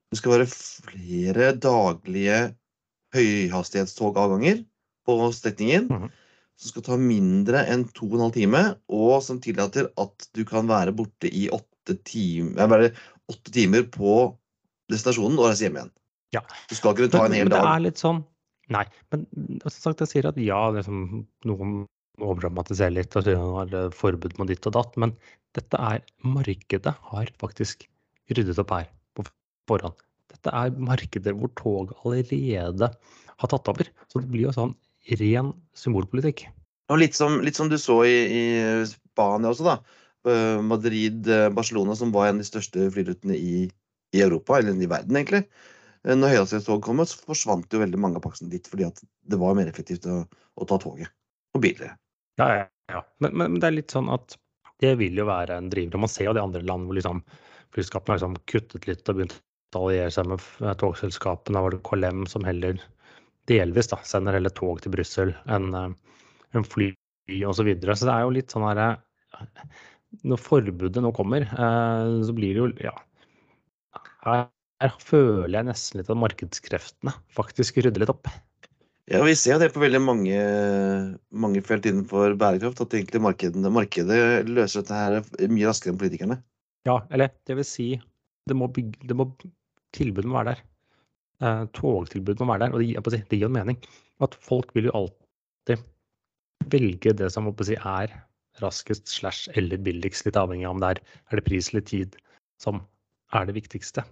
det 0.09 0.21
skal 0.21 0.39
være 0.39 0.51
flere 0.51 1.53
daglige 1.61 2.39
høyhastighetstogavganger 3.15 4.65
på 5.07 5.19
strekningen. 5.37 5.89
Mhm. 5.89 6.13
Som 6.55 6.71
skal 6.71 6.85
ta 6.87 6.97
mindre 7.01 7.65
enn 7.67 7.83
to 7.91 8.07
og 8.07 8.15
en 8.15 8.27
halv 8.29 8.37
time, 8.37 8.61
og 8.87 9.17
som 9.27 9.41
tillater 9.43 9.89
at 9.99 10.29
du 10.39 10.45
kan 10.47 10.69
være 10.71 10.95
borte 10.95 11.27
i 11.27 11.49
åtte 11.51 11.97
timer, 12.07 12.93
timer 13.51 13.83
på 13.91 14.13
destinasjonen 14.93 15.41
og 15.41 15.49
reise 15.51 15.67
hjem 15.67 15.81
igjen. 15.81 15.91
Ja. 16.37 16.45
Du 16.71 16.77
skal 16.79 16.95
ikke 16.95 17.11
ta 17.11 17.25
en 17.27 17.35
hel 17.35 17.49
men 17.49 17.57
det 17.57 17.59
dag. 17.59 17.73
er 17.73 17.85
litt 17.89 18.03
sånn 18.03 18.23
Nei. 18.73 18.85
Men 19.13 19.27
som 19.67 19.75
sagt, 19.77 20.01
jeg 20.01 20.09
sier 20.09 20.29
at 20.31 20.39
ja, 20.41 20.61
liksom, 20.73 21.27
noen 21.45 21.75
overdramatiserer 22.23 22.95
litt 22.95 23.17
og 23.19 23.27
sier 23.27 23.43
at 23.61 23.73
det 23.73 23.83
er 23.89 23.97
forbud 23.99 24.39
mot 24.39 24.49
ditt 24.49 24.65
og 24.71 24.77
datt, 24.79 24.97
men 25.01 25.13
dette 25.59 25.81
er 25.81 26.01
Markedet 26.25 26.95
har 27.11 27.33
faktisk 27.43 27.85
ryddet 28.33 28.61
opp 28.63 28.73
her 28.73 28.89
på 29.17 29.27
forhånd. 29.69 29.99
Dette 30.33 30.55
er 30.57 30.73
markeder 30.81 31.37
hvor 31.37 31.53
tog 31.59 31.93
allerede 32.03 32.89
har 32.89 33.51
tatt 33.53 33.71
over. 33.71 33.91
Så 34.09 34.23
det 34.23 34.31
blir 34.33 34.49
jo 34.49 34.55
sånn 34.57 34.75
ren 35.21 35.53
symbolpolitikk. 35.77 36.47
Og 36.93 37.01
litt 37.01 37.17
som, 37.17 37.39
litt 37.45 37.57
som 37.57 37.71
du 37.71 37.77
så 37.81 38.01
i, 38.05 38.17
i 38.29 38.45
Spania 38.89 39.53
også, 39.53 39.67
da. 39.67 39.77
Eh, 40.29 40.61
Madrid, 40.65 41.29
eh, 41.29 41.49
Barcelona, 41.53 41.97
som 41.97 42.13
var 42.13 42.29
en 42.29 42.39
av 42.39 42.45
de 42.45 42.49
største 42.49 42.89
flyrutene 42.93 43.37
i, 43.37 43.65
i 44.17 44.23
Europa, 44.25 44.59
eller 44.59 44.77
i 44.77 44.91
verden, 44.91 45.17
egentlig. 45.17 45.45
Eh, 46.05 46.17
Når 46.17 46.35
høyhastighetstog 46.35 46.85
kom, 46.85 47.03
så 47.09 47.21
forsvant 47.25 47.73
jo 47.73 47.83
veldig 47.83 48.01
mange 48.01 48.21
av 48.21 48.27
pakkene 48.27 48.53
dit, 48.53 48.69
fordi 48.69 48.89
at 48.89 49.01
det 49.29 49.41
var 49.41 49.57
mer 49.59 49.71
effektivt 49.71 50.09
å, 50.11 50.23
å 50.57 50.69
ta 50.69 50.81
toget. 50.81 51.13
Og 51.57 51.65
billigere. 51.65 51.97
Ja, 52.41 52.49
ja, 52.51 52.67
ja. 52.93 53.03
Men, 53.23 53.37
men, 53.37 53.55
men 53.55 53.63
det 53.63 53.71
er 53.71 53.79
litt 53.79 53.95
sånn 53.95 54.11
at 54.13 54.37
det 54.83 54.97
vil 55.01 55.17
jo 55.17 55.29
være 55.29 55.57
en 55.57 55.71
driver. 55.73 55.97
og 55.97 56.07
Man 56.07 56.13
ser 56.13 56.29
jo 56.29 56.37
det 56.37 56.43
i 56.43 56.49
andre 56.49 56.65
land 56.67 56.89
hvor 56.89 56.99
liksom 56.99 57.23
flyselskapene 57.75 58.15
har 58.15 58.21
liksom 58.21 58.39
kuttet 58.51 58.89
litt 58.89 59.09
og 59.09 59.21
begynt 59.21 59.37
å 59.75 59.85
alliere 59.87 60.13
seg 60.15 60.29
med 60.31 60.81
togselskapene. 60.83 61.57
Da 61.57 61.63
var 61.65 61.75
det 61.75 61.85
KLM 61.87 62.27
som 62.31 62.45
heller 62.47 62.81
delvis 63.51 63.91
da, 63.91 63.99
sender 64.07 64.37
heller 64.39 64.53
tog 64.55 64.81
til 64.83 64.93
Brussel 64.95 65.35
enn 65.53 65.73
en 65.75 66.65
fly 66.67 66.93
osv. 67.45 67.59
Så, 67.59 67.67
videre. 67.67 67.97
så 67.97 68.09
det 68.09 68.15
er 68.15 68.25
jo 68.25 68.35
litt 68.37 68.55
sånn 68.55 68.67
her 68.69 68.81
eh, 68.85 68.97
Når 70.29 70.41
forbudet 70.41 71.03
nå 71.03 71.13
kommer, 71.17 71.47
eh, 71.49 72.09
så 72.25 72.35
blir 72.37 72.55
det 72.55 72.63
jo 72.63 72.71
Ja. 72.91 72.97
Her, 74.25 74.47
her 74.81 74.97
føler 75.01 75.59
jeg 75.59 75.69
nesten 75.69 76.01
litt 76.01 76.11
at 76.11 76.19
markedskreftene 76.19 77.13
faktisk 77.37 77.79
rydder 77.85 78.03
litt 78.03 78.13
opp. 78.13 78.31
Ja, 79.13 79.21
vi 79.21 79.35
ser 79.37 79.59
det 79.61 79.69
på 79.75 79.83
veldig 79.83 80.01
mange, 80.01 80.39
mange 81.29 81.61
felt 81.65 81.85
innenfor 81.85 82.39
bærekraft, 82.41 82.81
at 82.81 82.97
egentlig 82.97 83.21
markedet, 83.21 83.61
markedet 83.69 84.49
løser 84.49 84.81
dette 84.81 84.97
her 84.97 85.51
mye 85.53 85.69
raskere 85.69 85.93
enn 85.93 86.01
politikerne. 86.01 86.39
Ja, 86.89 87.03
eller 87.13 87.35
det 87.45 87.59
vil 87.59 87.69
si, 87.69 87.89
det 88.49 88.57
må 88.57 88.71
bygge, 88.73 89.05
det 89.05 89.17
må, 89.19 89.29
tilbudet 89.97 90.31
må 90.31 90.39
være 90.39 90.55
der. 90.55 90.65
Eh, 91.45 91.65
togtilbudet 91.77 92.41
må 92.41 92.55
være 92.55 92.69
der, 92.69 92.75
og 92.77 93.11
det, 93.13 93.25
det 93.29 93.37
gir 93.37 93.47
jo 93.47 93.51
en 93.51 93.59
mening. 93.59 93.81
At 94.25 94.37
folk 94.41 94.71
vil 94.77 94.89
jo 94.89 94.97
alltid 95.03 95.83
velge 96.73 97.13
det 97.19 97.31
som 97.35 97.51
si, 97.61 97.77
er 97.77 98.13
raskest 98.63 99.11
slash 99.11 99.51
eller 99.59 99.81
billigst, 99.83 100.25
litt 100.29 100.39
avhengig 100.39 100.69
av 100.69 100.77
om 100.77 100.83
det 100.83 100.95
er, 100.95 101.01
er 101.31 101.41
det 101.41 101.47
pris 101.49 101.73
eller 101.73 101.85
tid 101.89 102.15
som 102.63 102.81
er 103.35 103.49
det 103.49 103.57
viktigste. 103.59 104.05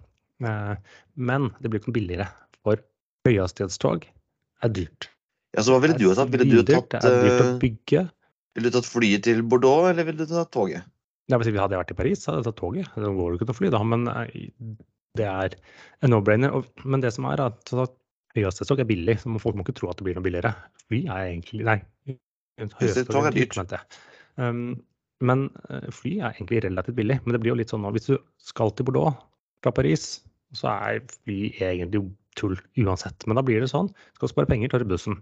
Eh, 0.43 0.75
men 1.15 1.49
det 1.61 1.71
blir 1.71 1.81
ikke 1.81 1.93
noe 1.93 1.99
billigere, 1.99 2.29
for 2.61 2.81
høyhastighetstog 3.27 4.05
er 4.63 4.75
dyrt. 4.75 5.09
Ja, 5.53 5.63
så 5.63 5.75
hva 5.75 5.83
ville 5.83 5.97
du 5.97 6.07
ha 6.09 6.17
tatt? 6.17 6.33
Ville 6.33 6.49
du 6.49 6.65
tatt, 6.67 6.91
Det 6.93 7.01
er 7.07 7.21
dyrt 7.23 7.41
å 7.41 7.47
eh, 7.47 7.59
bygge. 7.61 8.07
ville 8.57 8.69
du 8.69 8.77
tatt 8.77 8.89
flyet 8.89 9.25
til 9.25 9.43
Bordeaux, 9.45 9.87
eller 9.89 10.05
ville 10.07 10.25
du 10.25 10.29
tatt 10.29 10.51
toget? 10.53 10.89
Ja, 11.31 11.39
hvis 11.39 11.53
vi 11.53 11.61
Hadde 11.61 11.79
vært 11.79 11.93
i 11.93 11.97
Paris, 11.97 12.21
så 12.21 12.31
hadde 12.33 12.43
jeg 12.43 12.49
tatt 12.51 12.59
toget. 12.59 12.89
Da 12.99 13.11
går 13.15 13.31
det 13.31 13.39
ikke 13.39 13.49
noe 13.49 13.59
fly, 13.61 13.69
da, 13.73 13.83
men 13.87 14.09
eh, 14.11 14.49
det 15.19 15.27
er 15.29 15.57
en 16.03 16.13
no-brainer. 16.13 16.55
Men 16.83 17.03
det 17.03 17.13
som 17.15 17.27
er 17.29 17.43
at 17.43 17.73
høyhastighetstog 17.73 18.81
er 18.81 18.89
billig, 18.89 19.19
så 19.21 19.33
folk 19.41 19.57
må 19.57 19.65
ikke 19.65 19.77
tro 19.79 19.91
at 19.91 19.99
det 19.99 20.07
blir 20.07 20.17
noe 20.17 20.25
billigere. 20.25 20.53
Fly 20.87 21.03
er 21.05 21.27
egentlig 21.27 21.67
Nei, 21.67 21.77
Høyhastighetstog 22.61 23.29
er 23.29 23.37
dyrt. 23.37 23.57
mente 23.59 23.79
jeg. 23.79 24.01
Um, 24.41 24.65
men 25.23 25.45
eh, 25.69 25.87
fly 25.93 26.17
er 26.19 26.33
egentlig 26.33 26.63
relativt 26.65 26.97
billig. 26.97 27.19
Men 27.23 27.35
det 27.35 27.41
blir 27.43 27.53
jo 27.53 27.59
litt 27.61 27.73
sånn 27.73 27.83
nå, 27.85 27.93
hvis 27.95 28.09
du 28.09 28.17
skal 28.41 28.73
til 28.75 28.89
Bordeaux 28.89 29.15
fra 29.63 29.73
Paris, 29.75 30.23
så 30.57 30.73
er 30.73 31.03
fly 31.23 31.53
egentlig 31.63 32.03
tull 32.37 32.57
uansett. 32.81 33.25
Men 33.29 33.39
da 33.39 33.45
blir 33.45 33.61
det 33.63 33.71
sånn. 33.71 33.91
Skal 34.17 34.27
du 34.27 34.33
spare 34.33 34.49
penger, 34.49 34.73
tar 34.73 34.83
du 34.83 34.89
bussen. 34.89 35.21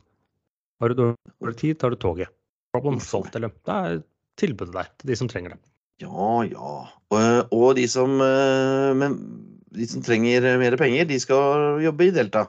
Har 0.81 0.91
du 0.91 1.03
dårlig 1.03 1.57
tid, 1.59 1.77
tar 1.79 1.93
du 1.93 1.99
toget. 2.01 2.31
Problem 2.73 3.01
solved, 3.03 3.35
eller? 3.37 3.53
Det 3.67 3.75
er 3.75 4.01
tilbudet 4.39 4.73
der 4.73 4.89
til 4.97 5.11
de 5.11 5.17
som 5.19 5.29
trenger 5.29 5.53
det. 5.53 5.61
Ja, 6.01 6.41
ja. 6.47 6.75
Og, 7.13 7.53
og 7.53 7.67
de, 7.77 7.85
som, 7.91 8.15
eh, 8.25 8.91
men, 8.97 9.19
de 9.75 9.87
som 9.87 10.03
trenger 10.03 10.45
mer 10.59 10.75
penger, 10.79 11.07
de 11.09 11.19
skal 11.21 11.81
jobbe 11.83 12.07
i 12.07 12.15
Delta. 12.15 12.45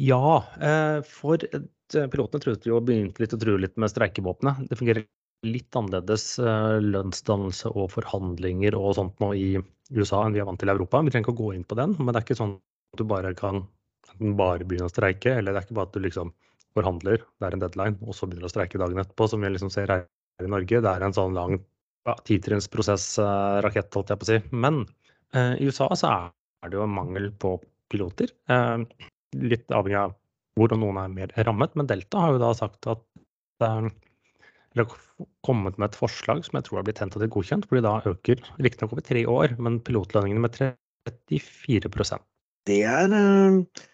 Ja, 0.00 0.40
eh, 0.58 1.00
for 1.06 1.38
eh, 1.44 2.06
pilotene 2.10 2.42
trodde 2.42 2.70
jo 2.70 2.80
begynte 2.82 3.22
litt 3.22 3.36
å 3.36 3.38
true 3.38 3.60
litt 3.62 3.76
med 3.78 3.92
streikevåpenet. 3.92 4.66
Det 4.70 4.78
fungerer 4.80 5.06
litt 5.46 5.76
annerledes 5.78 6.38
eh, 6.42 6.80
lønnsdannelse 6.82 7.70
og 7.74 7.92
forhandlinger 7.94 8.76
og 8.78 8.96
sånt 8.98 9.22
nå 9.22 9.30
i 9.38 9.48
USA 9.94 10.24
enn 10.24 10.34
vi 10.34 10.42
er 10.42 10.48
vant 10.48 10.58
til 10.60 10.72
i 10.72 10.74
Europa. 10.74 11.02
Vi 11.04 11.14
trenger 11.14 11.28
ikke 11.28 11.36
å 11.36 11.42
gå 11.44 11.52
inn 11.54 11.66
på 11.68 11.78
den, 11.78 11.94
men 12.00 12.10
det 12.10 12.20
er 12.20 12.26
ikke 12.26 12.40
sånn 12.40 12.56
at 12.58 13.00
du 13.00 13.06
bare 13.08 13.34
kan 13.38 13.62
bare 14.38 14.66
begynne 14.66 14.88
å 14.88 14.92
streike, 14.92 15.36
eller 15.38 15.54
det 15.54 15.60
er 15.60 15.66
ikke 15.66 15.78
bare 15.78 15.90
at 15.90 15.96
du 15.96 16.02
liksom 16.04 16.32
forhandler, 16.74 17.22
det 17.38 17.46
er 17.46 17.56
en 17.56 17.62
deadline, 17.62 17.96
og 18.02 18.16
så 18.16 18.26
begynner 18.26 18.46
du 18.46 18.50
å 18.50 18.52
streike 18.52 18.80
dagen 18.82 19.00
etterpå, 19.00 19.28
som 19.30 19.42
vi 19.42 19.50
liksom 19.54 19.70
ser 19.72 19.90
her 19.90 20.04
i 20.42 20.50
Norge. 20.50 20.80
Det 20.82 20.90
er 20.90 21.04
en 21.06 21.14
sånn 21.14 21.36
lang 21.36 21.58
ja, 22.08 22.14
titrinnsprosess-rakett, 22.26 23.92
holdt 23.94 24.10
jeg 24.10 24.20
på 24.20 24.26
å 24.26 24.30
si. 24.30 24.38
Men 24.50 24.82
eh, 25.36 25.54
i 25.62 25.68
USA 25.70 25.88
så 25.98 26.10
er 26.64 26.72
det 26.72 26.80
jo 26.80 26.88
mangel 26.90 27.30
på 27.40 27.56
piloter. 27.92 28.32
Eh, 28.48 28.84
litt 29.44 29.70
avhengig 29.74 30.00
av 30.00 30.16
hvor 30.58 30.74
noen 30.78 31.00
er 31.02 31.12
mer 31.12 31.34
rammet. 31.46 31.74
Men 31.78 31.90
Delta 31.90 32.24
har 32.24 32.34
jo 32.34 32.42
da 32.42 32.52
sagt 32.56 32.88
at 32.90 33.04
eh, 33.64 33.88
eller 34.74 34.94
kommet 35.46 35.76
med 35.78 35.92
et 35.92 35.98
forslag 35.98 36.42
som 36.46 36.58
jeg 36.58 36.66
tror 36.66 36.80
har 36.80 36.86
blitt 36.88 36.98
tentativt 36.98 37.34
godkjent, 37.34 37.66
hvor 37.68 37.78
de 37.78 37.84
da 37.86 37.98
øker 38.10 38.40
riktignok 38.58 38.96
over 38.96 39.06
tre 39.06 39.22
år, 39.30 39.54
men 39.62 39.78
pilotlønningene 39.86 40.42
med 40.42 40.56
34% 40.58 42.24
Det 42.66 42.80
er, 42.88 43.12
eh, 43.14 43.84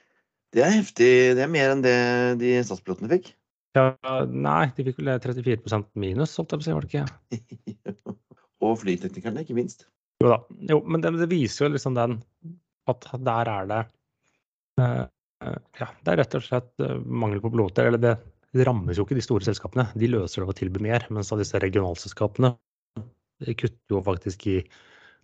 det 0.54 0.64
er 0.64 0.72
heftig. 0.78 1.10
Det 1.36 1.44
er 1.44 1.52
mer 1.52 1.74
enn 1.74 1.84
det 1.84 1.98
de 2.40 2.56
statspilotene 2.64 3.12
fikk. 3.12 3.34
Ja, 3.76 3.92
nei, 4.26 4.72
de 4.74 4.86
fikk 4.88 4.98
vel 4.98 5.12
34% 5.22 5.92
minus, 5.94 6.34
holdt 6.38 6.56
jeg 6.56 6.58
på 6.58 6.64
å 6.64 6.66
si, 6.66 6.74
var 6.74 6.86
det 6.86 6.90
ikke? 6.90 7.90
Og 8.66 8.78
flyteknikerne, 8.80 9.44
ikke 9.44 9.58
minst. 9.58 9.86
Jo 10.20 10.28
da. 10.28 10.38
Jo, 10.68 10.80
men 10.84 11.02
det, 11.02 11.14
det 11.20 11.30
viser 11.30 11.66
jo 11.66 11.74
liksom 11.74 11.96
den 11.96 12.18
at 12.90 13.06
der 13.24 13.50
er 13.50 13.70
det 13.70 13.80
uh, 14.80 15.06
Ja, 15.80 15.88
det 16.04 16.12
er 16.12 16.20
rett 16.20 16.36
og 16.36 16.44
slett 16.44 16.70
uh, 16.84 16.98
mangel 17.00 17.40
på 17.40 17.52
piloter. 17.54 17.88
Eller 17.88 18.02
det, 18.02 18.16
rammes 18.66 18.98
jo 18.98 19.06
ikke 19.06 19.16
de 19.16 19.24
store 19.24 19.46
selskapene. 19.46 19.86
De 19.94 20.10
løser 20.10 20.42
det 20.42 20.48
ved 20.48 20.56
å 20.56 20.60
tilby 20.60 20.82
mer. 20.84 21.06
Mens 21.14 21.30
av 21.32 21.40
disse 21.40 21.60
regionalselskapene 21.62 22.56
kutter 23.40 23.94
jo 23.94 24.02
faktisk 24.04 24.42
i 24.50 24.58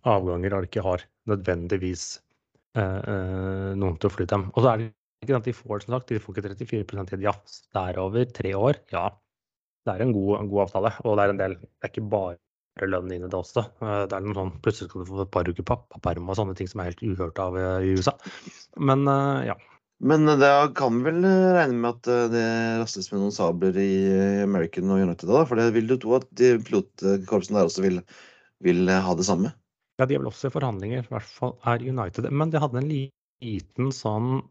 avganger 0.09 0.55
der 0.55 0.65
de 0.65 0.71
ikke 0.71 0.85
har 0.87 1.03
nødvendigvis 1.29 2.07
uh, 2.79 3.75
noen 3.77 3.99
til 4.01 4.09
å 4.09 4.15
fly 4.15 4.29
dem. 4.31 4.47
Og 4.55 4.63
så 4.63 4.73
er 4.73 4.81
det 4.81 4.89
ikke 5.27 5.41
at 5.41 5.49
de 5.49 5.57
får 5.57 5.85
som 5.85 5.97
sagt, 5.97 6.13
de 6.13 6.23
får 6.23 6.39
ikke 6.39 6.55
34% 6.55 7.17
i 7.19 7.27
jafs. 7.27 7.61
Det 7.75 7.83
er 7.83 8.01
over 8.01 8.33
tre 8.39 8.55
år. 8.57 8.81
Ja, 8.95 9.11
det 9.85 9.95
er 9.95 10.07
en 10.07 10.17
god, 10.17 10.33
en 10.41 10.51
god, 10.53 10.67
avtale. 10.69 10.95
Og 11.05 11.19
det 11.19 11.27
er 11.27 11.35
en 11.35 11.43
del 11.43 11.59
Det 11.61 11.89
er 11.89 11.93
ikke 11.93 12.09
bare 12.15 12.39
lønn 12.85 13.13
inn 13.15 13.25
i 13.25 13.31
det 13.31 13.39
også. 13.39 13.65
Eh, 13.81 14.03
det 14.11 14.17
er 14.17 14.25
noen 14.25 14.37
sånn, 14.37 14.53
Plutselig 14.65 14.91
skal 14.91 15.03
du 15.03 15.09
få 15.09 15.23
et 15.25 15.33
par 15.33 15.49
uker 15.49 15.67
pappaperm 15.67 16.29
og 16.29 16.39
sånne 16.39 16.57
ting 16.59 16.69
som 16.69 16.83
er 16.83 16.91
helt 16.91 17.03
uhørt 17.05 17.41
av 17.43 17.57
eh, 17.61 17.89
i 17.89 17.97
USA. 17.97 18.17
Men 18.77 19.07
eh, 19.09 19.49
ja. 19.53 19.57
Men 20.05 20.29
da 20.29 20.69
kan 20.77 20.99
vel 21.07 21.23
regne 21.25 21.79
med 21.81 21.95
at 21.95 22.33
det 22.35 22.49
rastes 22.83 23.07
med 23.09 23.23
noen 23.23 23.33
sabler 23.33 23.79
i 23.81 23.93
American 24.43 24.91
og 24.93 25.01
United, 25.07 25.31
da? 25.31 25.47
For 25.49 25.57
det 25.57 25.71
vil 25.73 25.89
du 25.89 25.95
tro 26.03 26.19
at 26.19 26.27
de 26.37 26.51
pilotkorpsene 26.67 27.57
der 27.57 27.71
også 27.71 27.87
vil, 27.87 28.03
vil, 28.67 28.83
ha 28.93 29.15
det 29.17 29.25
samme? 29.25 29.55
Ja, 29.97 30.05
de 30.05 30.19
er 30.19 30.21
vel 30.21 30.29
også 30.29 30.51
i 30.51 30.53
forhandlinger, 30.53 31.07
i 31.07 31.15
hvert 31.15 31.33
fall 31.39 31.57
er 31.65 31.81
United. 31.81 32.29
Men 32.29 32.53
de 32.53 32.61
hadde 32.61 32.83
en 32.83 32.93
liten 32.93 33.89
sånn 33.97 34.43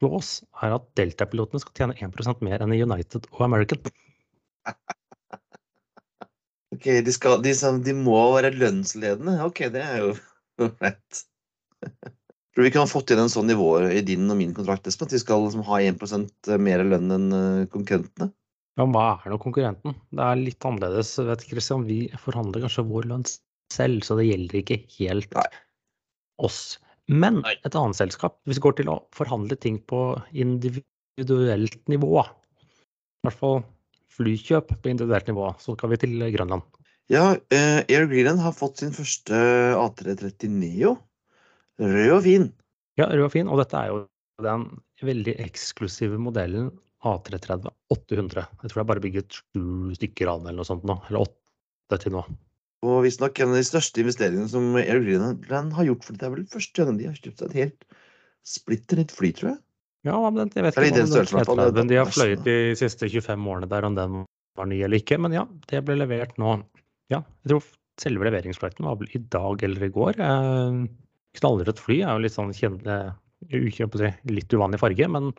clause, 0.00 0.42
er 0.58 0.74
at 0.80 0.90
Delta-pilotene 0.98 1.62
skal 1.62 1.78
tjene 1.78 1.98
1% 2.10 2.42
mer 2.42 2.66
enn 2.66 2.74
i 2.74 2.82
United 2.82 3.30
og 3.30 3.46
American. 3.46 3.94
Ok, 6.74 6.88
de, 7.06 7.12
skal, 7.14 7.38
de, 7.44 7.54
de, 7.86 7.94
må 7.96 8.18
være 8.34 8.54
lønnsledende? 8.56 9.38
Ok, 9.46 9.66
det 9.74 9.82
er 9.84 10.00
jo 10.02 10.14
rett. 10.84 11.24
Tror 12.54 12.62
du 12.62 12.68
vi 12.68 12.72
kunne 12.74 12.90
fått 12.90 13.10
inn 13.10 13.24
en 13.24 13.30
sånn 13.30 13.48
nivå 13.50 13.68
i 13.90 14.02
din 14.06 14.30
og 14.30 14.38
min 14.38 14.54
kontrakt, 14.56 14.86
Espen? 14.86 15.08
At 15.10 15.14
vi 15.16 15.22
skal 15.22 15.42
liksom, 15.44 15.64
ha 15.66 15.80
1 15.82 16.58
mer 16.62 16.84
lønn 16.86 17.14
enn 17.14 17.34
eh, 17.34 17.66
konkurrentene? 17.70 18.30
Ja, 18.78 18.86
hva 18.90 19.04
er 19.22 19.30
nå 19.30 19.38
konkurrenten? 19.42 19.94
Det 20.10 20.22
er 20.22 20.40
litt 20.40 20.66
annerledes. 20.66 21.12
Vet 21.28 21.44
Christian, 21.46 21.86
Vi 21.86 21.98
forhandler 22.18 22.64
kanskje 22.64 22.86
vår 22.88 23.10
lønn 23.10 23.26
selv, 23.74 24.02
så 24.06 24.16
det 24.18 24.28
gjelder 24.28 24.60
ikke 24.62 24.80
helt 24.96 25.34
Nei. 25.36 25.46
oss. 26.42 26.62
Men 27.10 27.42
et 27.52 27.76
annet 27.76 27.98
selskap, 27.98 28.40
hvis 28.48 28.58
vi 28.58 28.64
går 28.64 28.78
til 28.80 28.90
å 28.90 28.98
forhandle 29.14 29.58
ting 29.60 29.78
på 29.90 30.00
individuelt 30.32 31.78
nivå, 31.90 32.24
i 32.24 33.28
hvert 33.28 33.38
fall 33.38 33.62
flykjøp 34.14 34.72
på 34.78 34.90
individuelt 34.92 35.28
nivå, 35.30 35.50
så 35.60 35.74
skal 35.76 35.92
vi 35.92 36.00
til 36.00 36.24
Grønland. 36.34 36.64
Ja, 37.12 37.34
uh, 37.36 37.80
Air 37.84 38.06
Greenland 38.08 38.40
har 38.40 38.54
fått 38.56 38.80
sin 38.80 38.94
første 38.96 39.36
A330 39.76 40.48
Neo. 40.48 40.94
Rød 41.82 42.14
og 42.14 42.22
fin. 42.24 42.48
Ja, 42.96 43.10
rød 43.10 43.26
og 43.26 43.34
fin. 43.34 43.50
Og 43.50 43.60
dette 43.60 43.76
er 43.76 43.90
jo 43.90 43.98
den 44.44 44.68
veldig 45.04 45.34
eksklusive 45.44 46.16
modellen 46.22 46.70
A330 47.04 47.68
800. 47.92 48.46
Jeg 48.62 48.70
tror 48.70 48.80
det 48.80 48.84
er 48.84 48.90
bare 48.94 49.04
bygget 49.04 49.36
sju 49.36 49.92
stykker 49.98 50.30
av 50.30 50.40
den 50.40 50.52
eller 50.52 50.62
noe 50.62 50.70
sånt 50.70 50.86
nå. 50.88 50.96
Eller 51.10 51.26
åtte 51.26 52.00
til 52.00 52.16
nå. 52.16 52.24
Og 52.84 53.02
visstnok 53.04 53.38
en 53.40 53.52
av 53.52 53.60
de 53.60 53.66
største 53.68 54.00
investeringene 54.00 54.48
som 54.52 54.72
Air 54.80 55.02
Greenland 55.04 55.76
har 55.76 55.90
gjort. 55.90 56.06
For 56.06 56.16
det 56.16 56.26
er 56.26 56.34
vel 56.36 56.48
første 56.52 56.86
gang 56.86 57.00
de 57.00 57.10
har 57.10 57.20
kjøpt 57.20 57.42
seg 57.42 57.52
et 57.52 57.60
helt 57.60 57.86
splitter 58.44 59.00
nytt 59.00 59.12
fly, 59.16 59.32
tror 59.36 59.54
jeg. 59.54 59.60
Ja, 60.04 60.18
men 60.28 60.50
jeg 60.52 60.66
vet 60.66 60.76
ikke 60.76 61.04
om 61.48 61.60
den, 61.60 61.76
den 61.78 61.90
de 61.90 61.96
har 61.96 62.10
fløyet 62.12 62.44
de 62.44 62.56
siste 62.76 63.08
25 63.08 63.48
årene 63.48 63.68
der, 63.70 63.86
om 63.88 63.96
den 63.96 64.18
var 64.58 64.68
ny 64.68 64.82
eller 64.84 65.00
ikke. 65.00 65.18
Men 65.22 65.32
ja, 65.36 65.46
det 65.70 65.80
ble 65.86 65.96
levert 65.96 66.36
nå. 66.40 66.58
Ja, 67.12 67.22
jeg 67.44 67.54
tror 67.54 67.64
selve 68.00 68.26
leveringsflighten 68.28 68.86
var 68.88 68.98
vel 69.00 69.10
i 69.16 69.22
dag 69.32 69.64
eller 69.64 69.86
i 69.86 69.92
går. 69.94 70.20
Eh, 70.20 70.78
knallrødt 71.38 71.82
fly 71.82 72.00
er 72.02 72.12
jo 72.12 72.24
litt 72.24 72.36
sånn 72.36 72.52
kjent, 72.56 72.86
litt 73.48 74.54
uvanlig 74.56 74.80
farge, 74.82 75.10
men 75.10 75.32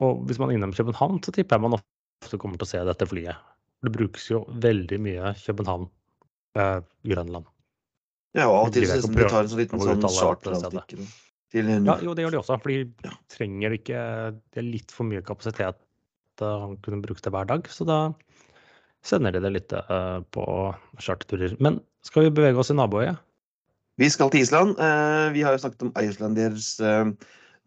hvis 0.00 0.40
man 0.40 0.50
er 0.50 0.56
innom 0.56 0.74
København, 0.74 1.20
så 1.24 1.32
tipper 1.34 1.58
jeg 1.58 1.66
man 1.66 1.76
ofte 1.76 2.40
kommer 2.40 2.60
til 2.60 2.68
å 2.68 2.72
se 2.72 2.84
dette 2.88 3.08
flyet. 3.08 3.48
Det 3.84 3.92
brukes 3.92 4.28
jo 4.30 4.44
veldig 4.64 4.98
mye 5.02 5.32
København 5.40 5.88
eh, 6.56 6.78
Grønland. 7.10 7.48
Ja, 8.36 8.46
og 8.46 8.56
av 8.56 8.68
og 8.68 8.74
til 8.76 8.86
så 8.86 9.10
de 9.10 9.26
tar 9.26 9.42
en 9.42 9.50
sånn 9.50 9.60
liten 9.60 9.82
sånn 9.82 10.04
charteravstikker. 10.14 11.04
Ja, 11.52 11.96
jo, 12.04 12.14
det 12.14 12.24
gjør 12.24 12.34
de 12.36 12.40
også, 12.40 12.58
for 12.62 12.70
de 12.70 13.14
trenger 13.32 13.74
ikke 13.74 14.00
Det 14.54 14.60
er 14.62 14.66
litt 14.66 14.92
for 14.94 15.08
mye 15.08 15.24
kapasitet 15.26 15.80
han 16.40 16.78
kunne 16.80 17.02
brukt 17.04 17.20
det 17.20 17.34
hver 17.34 17.44
dag, 17.44 17.66
så 17.68 17.84
da 17.84 17.96
sender 19.04 19.34
de 19.34 19.42
det 19.44 19.50
litt 19.52 19.74
uh, 19.76 20.22
på 20.32 20.44
charterturer. 20.96 21.52
Men 21.60 21.82
skal 22.06 22.24
vi 22.24 22.30
bevege 22.38 22.56
oss 22.62 22.70
i 22.72 22.76
naboøyet? 22.78 23.20
Vi 24.00 24.08
skal 24.08 24.32
til 24.32 24.46
Island. 24.46 24.72
Uh, 24.80 25.28
vi 25.34 25.42
har 25.44 25.52
jo 25.52 25.60
snakket 25.60 25.84
om 25.84 25.92
Icelanders 26.00 26.70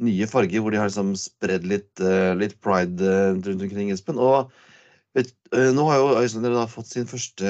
nye 0.01 0.25
farger, 0.25 0.63
hvor 0.65 0.73
de 0.73 0.81
har 0.81 0.89
liksom 0.89 1.13
spredd 1.21 1.67
litt, 1.69 2.01
litt 2.41 2.57
pride 2.65 3.13
rundt 3.45 3.61
omkring, 3.61 3.93
Espen. 3.93 4.17
Og 4.17 4.49
Vet, 5.17 5.33
eh, 5.53 5.69
nå 5.73 5.85
har 5.89 6.01
jo 6.01 6.21
Icelandere 6.25 6.65
fått 6.69 6.89
sin 6.89 7.09
første 7.09 7.49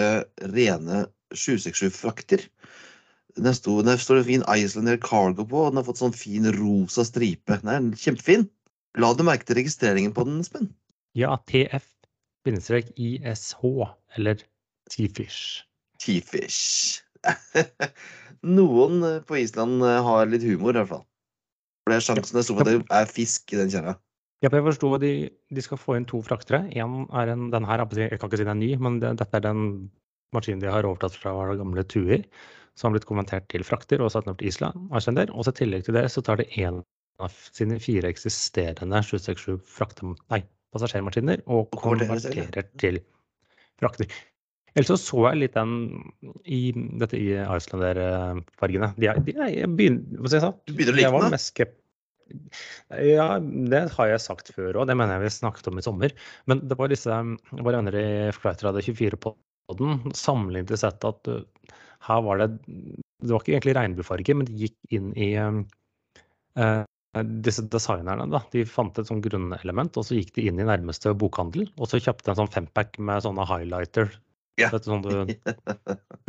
rene 0.52 1.06
767-frakter. 1.32 2.44
Den 3.36 3.56
står 3.56 3.84
det 3.84 3.94
en 4.20 4.26
fin 4.28 4.44
Islander 4.54 4.98
Cargo 5.02 5.46
på, 5.46 5.58
og 5.64 5.72
den 5.72 5.80
har 5.82 5.88
fått 5.88 6.02
sånn 6.02 6.14
fin 6.16 6.46
rosa 6.58 7.04
stripe. 7.08 7.58
Den 7.64 7.70
er 7.72 7.98
kjempefin. 7.98 8.44
La 9.02 9.10
du 9.18 9.24
merke 9.26 9.46
til 9.48 9.58
registreringen 9.58 10.14
på 10.14 10.24
den, 10.28 10.40
Espen? 10.44 10.68
Ja, 11.18 11.32
TF-ISH, 11.50 12.52
eller 14.18 14.36
T-fish. 14.94 15.64
T-fish. 16.04 17.02
Noen 18.58 19.04
eh, 19.08 19.22
på 19.26 19.38
Island 19.40 19.82
eh, 19.88 20.02
har 20.04 20.30
litt 20.30 20.46
humor, 20.46 20.76
i 20.76 20.80
hvert 20.82 20.92
fall. 20.92 21.06
For 21.84 21.92
det 21.92 21.98
er 21.98 22.06
sjansen 22.06 22.40
er 22.40 22.46
stor 22.46 22.58
for 22.60 22.68
at 22.68 22.74
det 22.76 22.98
er 23.00 23.08
fisk 23.10 23.54
i 23.56 23.60
den 23.60 23.72
kjerra. 23.74 23.94
Ja, 24.44 24.52
jeg 24.52 24.66
forsto 24.66 24.90
at 24.98 25.04
de, 25.04 25.14
de, 25.56 25.62
skal 25.64 25.80
få 25.80 25.96
inn 25.96 26.08
to 26.08 26.20
fraktere. 26.24 26.66
En 26.76 27.06
er 27.16 27.32
en, 27.32 27.48
den 27.54 27.66
her, 27.68 27.80
jeg 27.96 28.20
kan 28.20 28.28
ikke 28.28 28.40
si 28.42 28.44
den 28.44 28.54
er 28.54 28.60
ny, 28.60 28.72
men 28.76 29.00
det, 29.00 29.14
dette 29.22 29.40
er 29.40 29.46
den 29.46 29.62
maskinen 30.36 30.62
de 30.64 30.72
har 30.72 30.86
overtatt 30.88 31.16
fra 31.16 31.32
gamle 31.56 31.86
Tuer, 31.88 32.26
som 32.80 32.90
har 32.90 32.98
blitt 32.98 33.08
konvertert 33.10 33.48
til 33.52 33.66
frakter 33.68 34.02
og 34.02 34.12
satt 34.14 34.28
ned 34.28 34.40
til 34.40 34.50
Island. 34.50 34.90
Iceland. 34.98 35.32
Og 35.32 35.46
så 35.46 35.54
i 35.54 35.60
tillegg 35.62 35.86
til 35.88 35.98
det 35.98 36.08
så 36.12 36.24
tar 36.26 36.42
det 36.42 36.50
en 36.62 36.82
av 37.22 37.34
sine 37.54 37.78
fire 37.82 38.10
eksisterende 38.10 39.02
767 39.06 39.62
frakte, 39.70 40.14
nei, 40.34 40.42
passasjermaskiner 40.74 41.44
og 41.54 41.74
konverterer 41.78 42.70
til 42.82 43.00
frakter. 43.82 44.10
Ellers 44.74 44.90
så 44.90 44.98
så 44.98 45.22
jeg 45.28 45.42
litt 45.44 45.54
den 45.54 45.74
i 46.50 46.74
dette 46.74 47.20
i 47.20 47.30
Islander-fargene. 47.38 48.90
De 48.98 49.10
er, 49.12 49.22
de 49.22 49.36
er, 49.38 49.52
jeg 49.54 49.70
begynner, 49.78 50.18
hva 50.18 50.32
skal 50.32 50.40
jeg 50.40 50.46
si? 50.48 50.54
Du 50.66 50.78
begynner 50.80 51.14
å 51.14 51.22
like 51.30 51.68
den? 51.70 51.74
Ja, 53.04 53.28
det 53.44 53.84
har 53.94 54.10
jeg 54.10 54.24
sagt 54.24 54.50
før 54.56 54.82
òg. 54.82 54.88
Det 54.90 54.96
mener 54.98 55.20
jeg 55.20 55.28
vi 55.28 55.34
snakket 55.36 55.70
om 55.70 55.78
i 55.78 55.86
sommer. 55.86 56.16
Men 56.50 56.64
det 56.66 56.78
var 56.80 56.90
disse 56.90 57.20
våre 57.52 57.78
venner 57.78 58.00
i 58.00 58.08
Flightradio 58.34 58.82
24 58.82 59.20
på 59.22 59.36
den 59.78 60.16
sammenlignet 60.18 60.74
sett 60.80 61.06
at 61.06 61.30
her 62.08 62.24
var 62.26 62.42
det 62.42 62.50
Det 62.68 63.32
var 63.32 63.44
ikke 63.44 63.54
egentlig 63.56 63.78
regnbuefarge, 63.78 64.36
men 64.36 64.50
de 64.50 64.58
gikk 64.66 64.76
inn 64.98 65.14
i 65.16 65.30
uh, 65.40 66.84
disse 67.46 67.64
designerne 67.72 68.26
da, 68.32 68.42
de 68.52 68.66
fant 68.68 68.98
et 69.00 69.08
sånn 69.08 69.22
grunnelement, 69.24 69.98
og 69.98 70.08
så 70.08 70.18
gikk 70.18 70.34
de 70.36 70.48
inn 70.50 70.60
i 70.60 70.68
nærmeste 70.68 71.14
bokhandel 71.16 71.70
og 71.78 71.88
så 71.88 72.02
kjøpte 72.02 72.34
en 72.34 72.42
sånn 72.42 72.52
fempack 72.52 72.98
med 73.00 73.24
sånne 73.24 73.46
highlighter. 73.48 74.12
Ja. 74.60 74.70
Dette 74.74 74.98
du, 75.02 75.14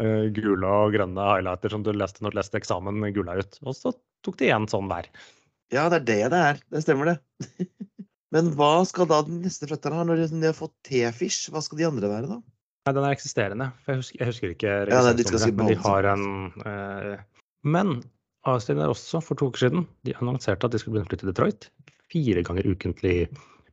uh, 0.01 0.27
gule 0.37 0.71
og 0.71 0.95
grønne 0.95 1.31
highlighter 1.33 1.75
som 1.75 1.83
du 1.85 1.93
leste 1.93 2.25
når 2.25 2.35
du 2.35 2.39
leste 2.41 2.61
eksamen 2.61 3.03
gula 3.17 3.41
ut. 3.41 3.59
Og 3.67 3.77
så 3.77 3.93
tok 4.25 4.39
de 4.41 4.53
en 4.55 4.69
sånn 4.71 4.89
hver. 4.93 5.11
Ja, 5.75 5.89
det 5.91 6.05
er 6.05 6.07
det 6.09 6.21
det 6.33 6.41
er. 6.53 6.63
Det 6.73 6.85
stemmer, 6.85 7.15
det. 7.15 7.67
Men 8.35 8.51
hva 8.59 8.83
skal 8.89 9.09
da 9.11 9.21
den 9.27 9.43
neste 9.45 9.69
flytteren 9.71 10.01
ha, 10.01 10.07
når 10.09 10.25
de 10.25 10.43
har 10.47 10.57
fått 10.57 10.75
T-fish? 10.89 11.51
Hva 11.53 11.63
skal 11.63 11.81
de 11.81 11.89
andre 11.89 12.11
være, 12.11 12.31
da? 12.33 12.41
Nei, 12.85 12.93
Den 12.93 13.07
er 13.07 13.15
eksisterende. 13.17 13.71
Jeg 13.89 14.01
husker, 14.01 14.19
jeg 14.21 14.29
husker 14.29 14.53
ikke 14.53 14.73
ja, 14.91 15.01
nei, 15.07 15.15
de 15.17 15.25
si 15.25 15.53
men 15.57 15.71
de 15.71 15.77
har 15.81 16.09
en 16.11 16.27
eh, 16.69 17.23
Men 17.65 17.95
Austin 18.45 18.83
er 18.83 18.93
også, 18.93 19.23
for 19.25 19.41
to 19.41 19.49
uker 19.49 19.65
siden, 19.65 19.87
de 20.05 20.13
annonserte 20.21 20.69
at 20.69 20.75
de 20.75 20.81
skulle 20.81 20.99
begynne 20.99 21.09
å 21.09 21.13
flytte 21.13 21.25
til 21.25 21.33
Detroit. 21.33 21.69
Fire 22.13 22.43
ganger 22.45 22.69
ukentlig 22.69 23.15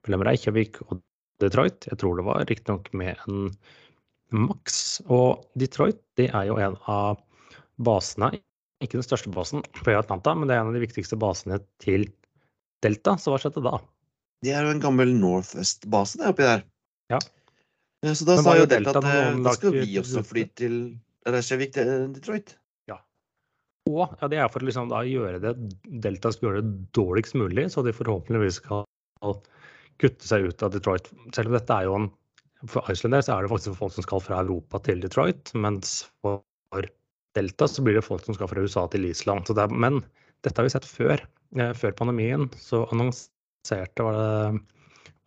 mellom 0.08 0.24
Reykjavik 0.24 0.80
og 0.88 1.02
Detroit. 1.44 1.90
Jeg 1.90 2.00
tror 2.00 2.16
det 2.22 2.26
var 2.30 2.46
riktignok 2.48 2.88
med 2.96 3.20
en 3.28 3.52
maks. 4.32 5.02
Og 5.12 5.44
Detroit 5.60 6.00
det 6.16 6.30
er 6.32 6.48
jo 6.48 6.56
en 6.64 6.80
av 6.88 7.20
basene, 7.84 8.32
ikke 8.82 9.02
den 9.02 9.06
største 9.06 9.34
basen 9.34 9.66
på 9.82 9.94
Atlanta, 9.98 10.34
men 10.38 10.48
det 10.48 10.56
er 10.56 10.64
en 10.64 10.72
av 10.72 10.78
de 10.78 10.86
viktigste 10.86 11.20
basene 11.20 11.60
til 11.84 12.08
Delta. 12.86 13.18
Så 13.20 13.34
hva 13.34 13.42
skjedde 13.44 13.66
da? 13.68 13.76
Det 14.42 14.56
er 14.56 14.66
jo 14.66 14.74
en 14.74 14.82
gammel 14.82 15.12
Northwest-base 15.20 16.22
det 16.22 16.32
oppi 16.32 16.48
der. 16.48 16.64
Ja. 17.12 17.20
Eh, 18.02 18.14
Så 18.18 18.26
da 18.26 18.38
sa 18.42 18.56
jo 18.58 18.66
Delta 18.70 18.98
at 18.98 19.06
eh, 19.06 19.38
da 19.46 19.54
skal 19.58 19.78
vi 19.78 20.00
også 20.02 20.24
fly 20.26 20.48
til 20.58 20.82
Reykjavik 21.28 21.76
Detroit. 21.76 22.18
Detroit. 22.18 22.58
Og 23.90 24.14
ja, 24.22 24.28
det 24.30 24.38
er 24.38 24.50
for 24.54 24.62
å 24.62 24.68
liksom 24.68 24.92
gjøre 24.94 25.40
det 25.42 25.52
Delta 26.04 26.30
skal 26.32 26.48
gjøre 26.48 26.62
det 26.62 26.74
dårligst 26.94 27.34
mulig, 27.40 27.66
så 27.74 27.82
de 27.82 27.94
forhåpentligvis 27.98 28.60
skal 28.62 28.86
kutte 30.02 30.28
seg 30.28 30.46
ut 30.46 30.62
av 30.66 30.74
Detroit. 30.76 31.10
Selv 31.34 31.50
om 31.50 31.58
dette 31.58 31.78
er 31.78 31.90
jo 31.90 31.96
en 31.98 32.12
For 32.70 32.86
Icelanders 32.94 33.26
så 33.26 33.40
er 33.40 33.42
det 33.42 33.50
faktisk 33.50 33.80
folk 33.80 33.94
som 33.96 34.06
skal 34.06 34.22
fra 34.22 34.44
Europa 34.44 34.78
til 34.86 35.00
Detroit, 35.02 35.50
mens 35.58 36.04
for 36.22 36.44
Delta 37.34 37.66
så 37.66 37.82
blir 37.82 37.98
det 37.98 38.06
folk 38.06 38.22
som 38.28 38.38
skal 38.38 38.52
fra 38.52 38.62
USA 38.62 38.84
til 38.94 39.08
Island. 39.10 39.48
Så 39.50 39.56
det 39.58 39.64
er, 39.66 39.74
men 39.74 40.04
dette 40.46 40.62
har 40.62 40.68
vi 40.68 40.74
sett 40.74 40.86
før. 40.86 41.24
Eh, 41.58 41.72
Før 41.74 41.96
pandemien 41.98 42.52
så 42.62 42.84
annonserte 42.94 44.06
var 44.06 44.20
det 44.20 44.62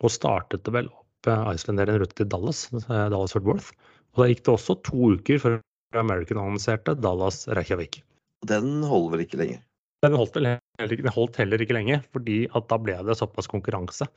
og 0.03 0.11
startet 0.11 0.63
det 0.63 0.73
vel 0.75 0.87
eh, 0.87 1.04
Icelandair 1.31 1.91
en 1.93 2.01
rute 2.03 2.17
til 2.17 2.29
Dallas, 2.31 2.65
eh, 2.73 3.07
Dallas 3.11 3.35
Fort 3.35 3.47
Worth. 3.47 3.71
Og 4.15 4.23
da 4.23 4.29
gikk 4.31 4.43
det 4.45 4.53
også 4.55 4.77
to 4.87 5.13
uker 5.17 5.41
før 5.41 5.57
American 5.97 6.41
annonserte 6.41 6.95
Dallas 6.99 7.45
Reykjavik. 7.47 8.01
Den 8.47 8.83
holder 8.85 9.15
vel 9.15 9.25
ikke 9.25 9.41
lenger. 9.41 9.63
Den 10.05 10.15
holdt, 10.19 10.35
vel 10.37 10.51
heller 10.51 11.01
den 11.01 11.13
holdt 11.15 11.39
heller 11.39 11.61
ikke 11.63 11.77
lenge, 11.77 12.01
fordi 12.13 12.43
at 12.57 12.67
da 12.69 12.77
ble 12.81 12.97
det 13.07 13.17
såpass 13.17 13.49
konkurranse. 13.49 14.07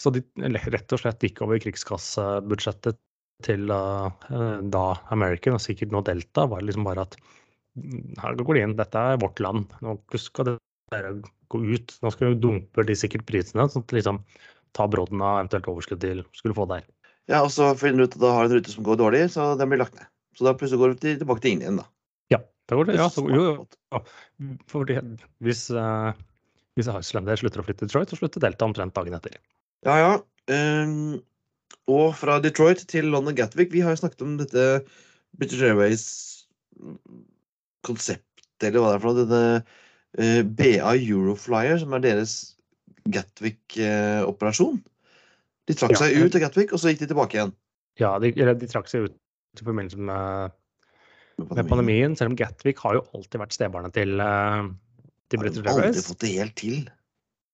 Så 0.00 0.10
de 0.14 0.22
rett 0.42 0.94
og 0.94 1.02
slett 1.02 1.22
gikk 1.22 1.42
over 1.44 1.60
krigskassebudsjettet 1.62 2.98
til 3.46 3.70
uh, 3.70 4.10
da 4.72 4.84
American, 5.14 5.58
og 5.58 5.62
sikkert 5.62 5.92
nå 5.94 6.02
Delta, 6.06 6.46
var 6.50 6.64
liksom 6.64 6.86
bare 6.86 7.06
at 7.06 7.16
mm, 7.78 8.18
her 8.22 8.38
går 8.38 8.58
de 8.58 8.64
inn, 8.66 8.76
dette 8.78 8.98
er 8.98 9.20
vårt 9.22 9.42
land, 9.42 9.70
nå 9.84 9.96
skal 10.18 10.54
dere 10.94 11.14
gå 11.52 11.60
ut, 11.60 11.94
nå 12.02 12.12
skal 12.14 12.32
vi 12.32 12.40
dumpe 12.42 12.86
de 12.88 12.96
sikkert 12.98 13.26
prisene, 13.28 13.66
sånn 13.70 13.84
at 13.84 13.94
liksom 13.96 14.22
ta 14.76 14.88
brodden 14.90 15.22
av 15.22 15.42
eventuelt 15.42 15.68
overskudd 15.70 16.02
til 16.02 16.24
skulle 16.36 16.56
få 16.56 16.66
der. 16.70 16.84
Ja, 17.30 17.42
og 17.44 17.52
så 17.54 17.70
finner 17.78 18.02
du 18.02 18.10
ut 18.10 18.16
at 18.16 18.22
da 18.24 18.32
har 18.34 18.48
en 18.48 18.56
rute 18.56 18.72
som 18.72 18.86
går 18.86 18.98
dårlig, 19.00 19.26
så 19.34 19.52
den 19.58 19.70
blir 19.70 19.80
lagt 19.82 19.96
ned. 19.98 20.08
Så 20.36 20.46
da 20.46 20.54
plutselig 20.56 20.80
går 20.80 20.94
du 20.94 21.06
tilbake 21.22 21.44
til 21.44 21.54
ingen 21.54 21.64
igjen, 21.66 21.80
da. 21.82 21.86
Ja, 22.32 22.40
da 22.68 22.78
går 22.78 22.88
det, 22.88 22.98
ja, 22.98 23.08
så, 23.12 23.24
jo, 23.30 23.44
jo, 23.92 24.00
fordi 24.72 24.96
hvis, 25.44 25.66
uh, 25.76 26.10
hvis 26.78 26.88
Icelandair 26.90 27.40
slutter 27.40 27.62
å 27.62 27.66
flytte 27.66 27.84
til 27.84 27.92
Detroit, 27.92 28.12
så 28.12 28.18
slutter 28.18 28.42
Delta 28.42 28.66
omtrent 28.66 28.96
dagen 28.96 29.16
etter. 29.18 29.36
Ja, 29.86 29.98
ja. 30.00 30.12
Um, 30.50 31.20
og 31.90 32.12
fra 32.18 32.38
Detroit 32.42 32.82
til 32.90 33.10
London 33.12 33.36
Gatwick. 33.38 33.72
Vi 33.74 33.82
har 33.84 33.94
jo 33.94 34.02
snakket 34.02 34.24
om 34.24 34.34
dette 34.40 34.66
British 35.38 35.62
Airways 35.62 36.04
konsept, 37.86 38.42
eller 38.62 38.82
hva 38.82 38.92
det 38.92 38.98
er 38.98 39.04
for 39.04 39.12
noe. 39.12 39.26
Denne 39.26 39.44
uh, 40.18 40.42
BA 40.58 40.96
Euroflyer, 40.96 41.78
som 41.82 41.94
er 41.96 42.04
deres 42.04 42.36
Gatwick-operasjon. 43.10 44.80
De 45.68 45.76
trakk 45.78 45.98
seg 45.98 46.16
ut 46.18 46.38
av 46.38 46.44
Gatwick, 46.46 46.72
og 46.74 46.82
så 46.82 46.92
gikk 46.92 47.04
de 47.04 47.10
tilbake 47.12 47.38
igjen. 47.38 47.54
Ja, 48.00 48.16
de, 48.22 48.32
eller 48.34 48.56
de 48.58 48.68
trakk 48.70 48.88
seg 48.90 49.08
ut 49.08 49.60
i 49.60 49.64
forbindelse 49.66 50.00
med, 50.00 50.54
med 51.38 51.52
med 51.58 51.68
pandemien, 51.68 52.16
selv 52.16 52.32
om 52.32 52.38
Gatwick 52.38 52.80
har 52.84 52.98
jo 52.98 53.04
alltid 53.16 53.40
vært 53.42 53.56
stebarnet 53.56 53.94
til, 53.96 54.14
uh, 54.20 54.68
til 55.32 55.42
Har 55.42 55.50
Airways. 55.50 55.66
Har 55.66 55.86
aldri 55.86 56.04
fått 56.08 56.24
det 56.24 56.32
helt 56.36 56.56
til. 56.60 56.78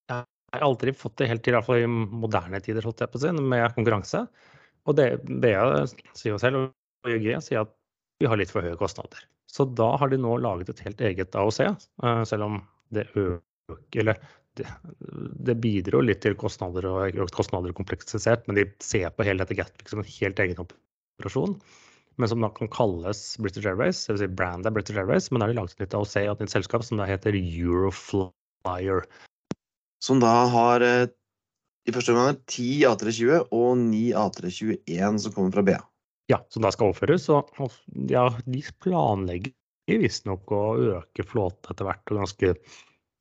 Jeg 0.09 0.57
har 0.57 0.65
aldri 0.65 0.93
fått 0.97 1.17
det 1.21 1.29
helt 1.29 1.43
til, 1.45 1.53
i 1.53 1.57
hvert 1.57 1.67
fall 1.67 1.83
i 1.83 1.89
moderne 1.89 2.61
tider, 2.65 2.85
holdt 2.85 3.03
jeg 3.03 3.13
på 3.13 3.19
å 3.19 3.23
si, 3.23 3.33
med 3.53 3.75
konkurranse. 3.75 4.23
Og 4.89 4.95
det, 4.97 5.09
BA 5.43 5.85
sier 6.17 6.33
jo 6.33 6.39
selv, 6.41 6.69
og 7.05 7.11
YG 7.13 7.35
sier 7.45 7.61
at 7.65 7.75
vi 8.19 8.27
har 8.27 8.39
litt 8.39 8.51
for 8.51 8.65
høye 8.65 8.79
kostnader. 8.79 9.21
Så 9.49 9.65
da 9.77 9.91
har 9.97 10.11
de 10.11 10.19
nå 10.21 10.35
laget 10.43 10.71
et 10.73 10.81
helt 10.85 11.01
eget 11.05 11.37
AOC, 11.37 11.61
eh, 11.65 12.23
selv 12.29 12.47
om 12.47 12.59
det 12.93 13.07
øker 13.15 14.01
Eller 14.01 14.17
det, 14.59 14.67
det 15.49 15.55
bidrar 15.63 16.05
litt 16.05 16.21
til 16.25 16.37
kostnader 16.39 16.87
og 16.89 17.19
økt 17.25 17.35
kostnader 17.35 17.75
kompleksisert, 17.75 18.45
men 18.47 18.59
de 18.59 18.65
ser 18.83 19.09
på 19.15 19.25
hele 19.27 19.43
dette 19.43 19.57
Gatwick 19.57 19.91
som 19.91 20.03
en 20.03 20.09
helt 20.09 20.41
egen 20.43 20.61
operasjon. 20.63 21.55
Men 22.19 22.27
som 22.31 22.43
da 22.43 22.49
kan 22.51 22.67
kalles 22.71 23.21
British 23.39 23.67
Airways, 23.67 24.01
dvs. 24.09 24.19
Si 24.19 24.27
brandet 24.27 24.75
British 24.75 24.99
Airways. 24.99 25.29
Men 25.31 25.39
da 25.39 25.47
har 25.47 25.53
de 25.53 25.59
laget 25.61 25.95
av 25.95 26.03
å 26.03 26.09
se 26.09 26.25
at 26.27 26.41
et 26.43 26.51
selskap 26.51 26.83
som 26.83 26.99
da 26.99 27.07
heter 27.07 27.37
Euroflyer. 27.39 29.05
Som 30.03 30.19
da 30.19 30.33
har 30.51 30.83
i 30.83 31.93
første 31.95 32.13
omgang 32.13 32.35
10 32.43 32.83
A320 32.91 33.55
og 33.55 33.69
9 33.85 34.01
A321 34.19 35.23
som 35.23 35.35
kommer 35.35 35.55
fra 35.55 35.63
BA. 35.69 35.79
Ja, 36.29 36.41
som 36.51 36.65
da 36.65 36.73
skal 36.75 36.91
overføres. 36.91 37.29
Og 37.31 37.71
ja, 38.11 38.27
de 38.45 38.65
planlegger 38.83 39.55
visstnok 39.89 40.51
å 40.53 40.63
øke 40.99 41.25
flåten 41.25 41.71
etter 41.71 41.87
hvert, 41.87 42.03
og 42.11 42.19
ganske 42.21 42.51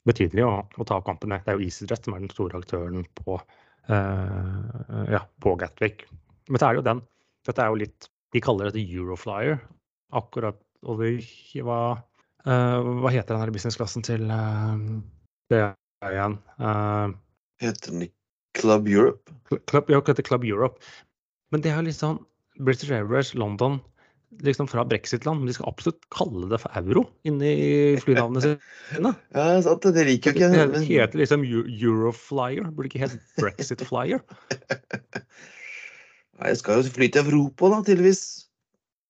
betydelig, 0.09 0.45
å, 0.45 0.63
å 0.65 0.87
ta 0.89 1.01
kampene. 1.07 1.41
Det 1.45 1.53
er 1.53 1.59
jo 1.59 1.67
EasyJet 1.69 2.07
som 2.09 2.17
er 2.17 2.25
den 2.25 2.33
store 2.33 2.61
aktøren 2.61 3.07
på, 3.21 3.39
eh, 3.93 5.03
ja, 5.15 5.23
på 5.45 5.55
Gatwick. 5.61 6.07
Men 6.49 6.61
så 6.61 6.69
er 6.69 6.77
det 6.77 6.83
jo 6.83 6.89
den. 6.91 7.03
Dette 7.49 7.65
er 7.65 7.73
jo 7.73 7.83
litt 7.85 8.13
De 8.37 8.43
kaller 8.45 8.69
dette 8.69 8.83
Euroflyer. 8.85 9.55
Akkurat 10.13 10.59
Og 10.85 11.01
det 11.01 11.15
hva, 11.65 11.97
eh, 12.45 12.89
hva 13.01 13.13
heter 13.13 13.33
den 13.33 13.41
her 13.41 13.53
businessklassen 13.55 14.05
til 14.05 14.29
uh, 14.29 14.77
er 16.05 16.15
igjen? 16.15 16.39
Eh, 16.61 17.15
Heter 17.65 17.95
den 17.95 18.07
ikke 18.07 18.61
Club 18.61 18.89
Europe? 18.89 19.33
Club, 19.67 19.91
ja, 19.91 20.01
det 20.01 20.13
heter 20.13 20.27
Club 20.27 20.45
Europe. 20.45 20.79
Men 21.51 21.65
det 21.65 21.73
er 21.73 21.81
jo 21.81 21.89
litt 21.89 21.99
sånn 21.99 22.21
British 22.61 22.93
Airways, 22.95 23.35
London, 23.39 23.79
liksom 24.45 24.69
fra 24.71 24.85
brexit-land. 24.89 25.43
Men 25.43 25.51
de 25.51 25.57
skal 25.57 25.71
absolutt 25.71 26.03
kalle 26.15 26.49
det 26.51 26.61
for 26.63 26.75
euro 26.81 27.05
inni 27.29 27.53
flynavnene 28.05 28.45
sine. 28.45 29.13
Ja, 29.37 29.47
sant, 29.65 29.87
det 29.95 30.07
liker 30.09 30.33
jo 30.33 30.39
ikke. 30.39 30.51
det 30.75 30.85
heter 30.87 31.23
liksom 31.23 31.45
Eu- 31.47 31.67
Euroflyer, 31.69 32.71
burde 32.75 32.91
ikke 32.91 33.03
hete 33.05 33.21
Brexit-flyer. 33.41 34.23
Nei, 36.39 36.53
jeg 36.53 36.61
skal 36.61 36.83
jo 36.83 36.93
fly 36.95 37.09
til 37.11 37.27
Europa, 37.27 37.71
da, 37.73 37.81
tydeligvis. 37.87 38.23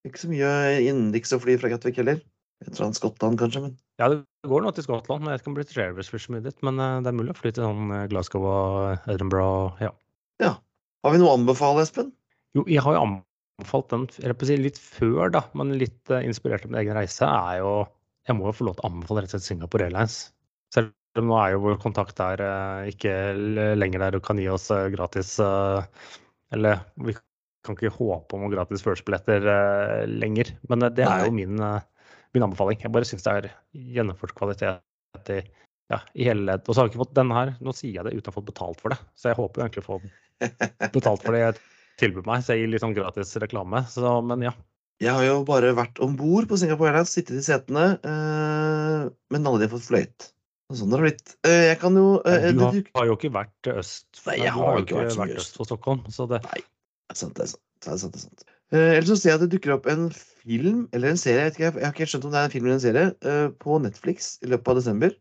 Ikke 0.07 0.21
så 0.23 0.29
mye 0.31 0.49
innenriks 0.81 1.33
å 1.35 1.41
fly 1.43 1.57
fra 1.61 1.69
Gatwick 1.73 1.99
heller. 2.01 2.21
Et 2.63 2.71
eller 2.73 2.89
annet 2.89 2.99
Skottland, 2.99 3.37
kanskje, 3.39 3.61
men 3.67 3.75
Ja, 4.01 4.09
det 4.11 4.49
går 4.49 4.65
nå 4.65 4.71
til 4.75 4.83
Skottland, 4.83 5.21
men 5.23 5.31
jeg 5.31 5.37
vet 5.37 5.43
ikke 5.45 5.51
om 5.51 5.57
British 5.59 5.79
Airways 5.79 6.09
flyr 6.11 6.23
så 6.25 6.33
mye 6.33 6.43
dit. 6.43 6.57
Men 6.65 6.81
eh, 6.83 6.97
det 7.05 7.11
er 7.11 7.15
mulig 7.19 7.35
å 7.35 7.39
fly 7.39 7.51
til 7.55 7.67
sånn 7.67 7.93
eh, 7.95 8.07
Glasgow 8.11 8.47
og 8.49 9.07
Edinburgh. 9.11 9.79
Ja. 9.83 9.93
Har 11.05 11.13
vi 11.13 11.21
noe 11.21 11.31
å 11.31 11.37
anbefale, 11.39 11.85
Espen? 11.87 12.09
Jo, 12.57 12.65
jeg 12.67 12.81
har 12.83 12.97
jo 12.97 13.03
anbefalt 13.05 13.28
den 13.59 14.07
jeg 14.15 14.35
vil 14.39 14.49
si, 14.49 14.57
litt 14.59 14.79
før, 14.79 15.31
da, 15.35 15.43
men 15.57 15.77
litt 15.79 16.11
eh, 16.11 16.25
inspirert 16.27 16.65
av 16.65 16.71
min 16.71 16.81
egen 16.81 16.97
reise, 16.97 17.25
er 17.25 17.59
jo 17.61 17.87
Jeg 18.29 18.37
må 18.37 18.45
jo 18.45 18.53
få 18.53 18.65
lov 18.67 18.75
til 18.77 18.85
å 18.85 18.89
anbefale 18.91 19.23
rett 19.23 19.31
og 19.31 19.39
slett 19.39 19.47
Singapore 19.47 19.87
Airlines. 19.87 20.17
Selv 20.73 20.91
om 21.17 21.31
nå 21.31 21.37
er 21.41 21.55
jo 21.55 21.63
vår 21.63 21.79
kontakt 21.81 22.19
der 22.19 22.43
eh, 22.45 22.89
ikke 22.91 23.13
lenger 23.79 24.03
der 24.05 24.17
og 24.19 24.25
kan 24.27 24.37
gi 24.37 24.49
oss 24.51 24.69
eh, 24.71 24.89
gratis 24.93 25.39
Eller 25.39 26.83
vi 27.01 27.15
kan 27.65 27.75
ikke 27.75 27.95
håpe 27.95 28.37
om 28.37 28.51
gratis 28.53 28.83
first-billetter 28.85 29.47
lenger. 30.07 30.53
Men 30.69 30.85
det 30.93 31.05
er 31.05 31.25
jo 31.25 31.33
min, 31.35 31.57
min 31.57 32.45
anbefaling. 32.45 32.79
Jeg 32.83 32.93
bare 32.93 33.07
syns 33.07 33.25
det 33.25 33.33
er 33.33 33.49
gjennomført 33.97 34.37
kvalitet 34.37 35.33
i, 35.33 35.41
ja, 35.91 35.99
i 36.13 36.29
hele 36.29 36.45
ledd. 36.47 36.63
Og 36.67 36.71
så 36.71 36.79
har 36.79 36.87
jeg 36.87 36.93
ikke 36.93 37.03
fått 37.03 37.17
denne 37.17 37.35
her, 37.35 37.51
nå 37.59 37.73
sier 37.75 37.97
jeg 37.97 38.07
det 38.07 38.15
uten 38.15 38.29
å 38.29 38.31
ha 38.31 38.37
fått 38.37 38.49
betalt 38.53 38.81
for 38.81 38.93
det. 38.93 39.01
Så 39.19 39.31
jeg 39.31 39.39
håper 39.41 39.59
jo 39.59 39.67
egentlig 39.67 39.83
å 39.83 39.89
få 39.89 39.99
betalt 40.95 41.25
for 41.25 41.35
det 41.35 41.43
tilbyr 41.99 42.25
meg, 42.27 42.43
så 42.43 42.55
jeg 42.55 42.65
gir 42.65 42.73
litt 42.73 42.83
sånn 42.83 42.97
gratis 42.97 43.35
reklame. 43.43 43.83
Så, 43.91 44.15
men 44.25 44.43
ja. 44.47 44.53
Jeg 44.99 45.15
har 45.15 45.23
jo 45.23 45.37
bare 45.47 45.71
vært 45.77 46.01
om 46.03 46.17
bord 46.19 46.49
på 46.49 46.57
Singapore 46.59 46.91
Airlines, 46.91 47.13
sittet 47.15 47.39
i 47.39 47.45
setene, 47.45 47.85
eh, 48.03 49.05
men 49.31 49.47
alle 49.47 49.61
de 49.61 49.69
har 49.69 49.73
fått 49.77 49.87
fløyt. 49.87 50.31
Sånn 50.69 50.83
Sånn 50.83 50.91
har 50.93 51.01
det 51.01 51.07
blitt. 51.07 51.31
Eh, 51.49 51.63
jeg 51.71 51.79
kan 51.81 51.95
jo 51.97 52.19
eh, 52.29 52.49
Du 52.53 52.59
har, 52.61 52.75
har 52.99 53.07
jo 53.09 53.15
ikke 53.17 53.31
vært 53.33 53.69
øst 53.71 54.19
Nei, 54.27 54.35
jeg 54.43 54.51
har 54.53 54.75
jo 54.75 54.83
ikke 54.83 54.99
vært 54.99 55.15
vært 55.17 55.39
øst. 55.41 55.55
for 55.57 55.65
Stockholm. 55.65 56.03
Så 56.13 56.27
det, 56.29 56.43
Nei, 56.45 56.59
Det 56.61 57.15
er 57.15 57.19
sant, 57.23 57.33
det 57.39 57.45
er 57.47 57.51
sant. 57.55 57.63
Det 57.79 57.93
er 57.93 58.01
sant, 58.03 58.13
det 58.13 58.19
er 58.19 58.25
sant. 58.27 58.43
Eh, 58.69 58.91
ellers 58.99 59.09
så 59.09 59.17
ser 59.17 59.31
jeg 59.31 59.39
at 59.39 59.45
det 59.47 59.53
dukker 59.55 59.73
opp 59.73 59.87
en 59.89 60.03
film, 60.13 60.83
eller 60.93 61.15
en 61.15 61.17
serie, 61.17 61.47
jeg, 61.47 61.55
ikke, 61.55 61.71
jeg 61.71 61.87
har 61.87 61.95
ikke 61.95 62.09
skjønt 62.11 62.27
om 62.27 62.35
det 62.35 62.41
er 62.41 62.49
en 62.49 62.53
film 62.53 62.67
eller 62.67 62.77
en 62.77 62.83
serie, 62.83 63.05
eh, 63.31 63.47
på 63.63 63.79
Netflix 63.81 64.29
i 64.45 64.51
løpet 64.51 64.69
av 64.69 64.77
desember, 64.77 65.15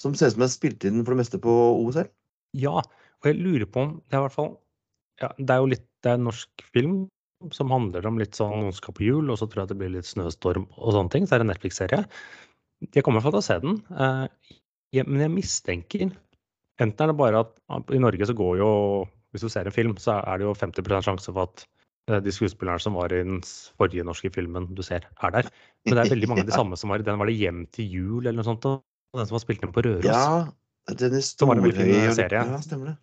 som 0.00 0.14
ser 0.16 0.32
ut 0.32 0.38
som 0.38 0.46
er 0.46 0.52
spilt 0.54 0.86
inn 0.88 1.02
for 1.02 1.12
det 1.12 1.20
meste 1.20 1.42
på 1.42 1.56
OSL. 1.82 2.08
ja, 2.56 2.78
og 3.18 3.28
jeg 3.28 3.36
lurer 3.42 3.66
på 3.68 3.82
om 3.82 3.92
det 4.06 4.14
er 4.16 4.22
i 4.22 4.24
hvert 4.28 4.36
fall 4.36 4.52
ja, 5.18 5.32
Det 5.34 5.50
er 5.50 5.58
jo 5.58 5.70
litt 5.72 5.87
det 6.04 6.10
er 6.12 6.18
en 6.18 6.28
norsk 6.28 6.64
film 6.74 6.98
som 7.54 7.70
handler 7.70 8.06
om 8.08 8.18
litt 8.18 8.34
sånn 8.38 8.50
noen 8.50 8.74
skal 8.74 8.94
på 8.96 9.06
jul, 9.06 9.30
og 9.30 9.38
så 9.38 9.46
tror 9.46 9.62
jeg 9.64 9.72
det 9.72 9.78
blir 9.80 9.92
litt 9.94 10.08
snøstorm 10.08 10.66
og 10.74 10.94
sånne 10.94 11.12
ting. 11.14 11.26
Så 11.26 11.36
er 11.36 11.42
det 11.42 11.46
en 11.46 11.52
Netflix-serie. 11.52 12.00
Jeg 12.94 13.04
kommer 13.06 13.20
iallfall 13.20 13.36
til 13.38 13.42
å 13.42 13.48
se 13.48 13.58
den. 13.62 13.78
eh, 13.94 14.56
jeg, 14.98 15.06
men 15.06 15.22
jeg 15.26 15.34
mistenker 15.34 16.10
Enten 16.78 17.02
er 17.02 17.10
det 17.10 17.18
bare 17.18 17.40
at 17.42 17.90
i 17.92 17.98
Norge 18.00 18.24
så 18.24 18.32
går 18.38 18.60
jo 18.60 18.68
Hvis 19.34 19.42
du 19.44 19.48
ser 19.52 19.66
en 19.68 19.74
film, 19.74 19.96
så 20.00 20.20
er 20.22 20.38
det 20.38 20.46
jo 20.46 20.54
50 20.56 21.02
sjanse 21.04 21.32
for 21.34 21.42
at 21.50 21.64
eh, 22.08 22.20
de 22.24 22.32
skuespillerne 22.32 22.80
som 22.80 22.94
var 22.96 23.12
i 23.12 23.18
den 23.20 23.42
forrige 23.76 24.06
norske 24.06 24.30
filmen 24.32 24.70
du 24.74 24.82
ser, 24.86 25.04
er 25.20 25.34
der. 25.34 25.50
Men 25.84 25.98
det 25.98 26.04
er 26.06 26.14
veldig 26.14 26.28
mange 26.30 26.46
av 26.46 26.48
de 26.48 26.56
samme 26.60 26.78
som 26.80 26.88
var 26.94 27.02
i 27.02 27.06
den. 27.06 27.18
Var 27.20 27.26
det 27.28 27.36
'Hjem 27.36 27.66
til 27.74 27.90
jul' 27.92 28.24
eller 28.24 28.38
noe 28.40 28.46
sånt? 28.48 28.64
Og 28.64 28.80
den 29.20 29.26
som 29.28 29.36
var 29.36 29.44
spilt 29.44 29.62
inn 29.66 29.74
på 29.74 29.84
Røros. 29.84 30.04
Ja, 30.88 30.94
den 30.96 31.18
er 31.18 31.20
Storhøy. 31.20 32.16
Ja, 32.54 32.60
stemmer 32.64 32.86
det. 32.94 32.96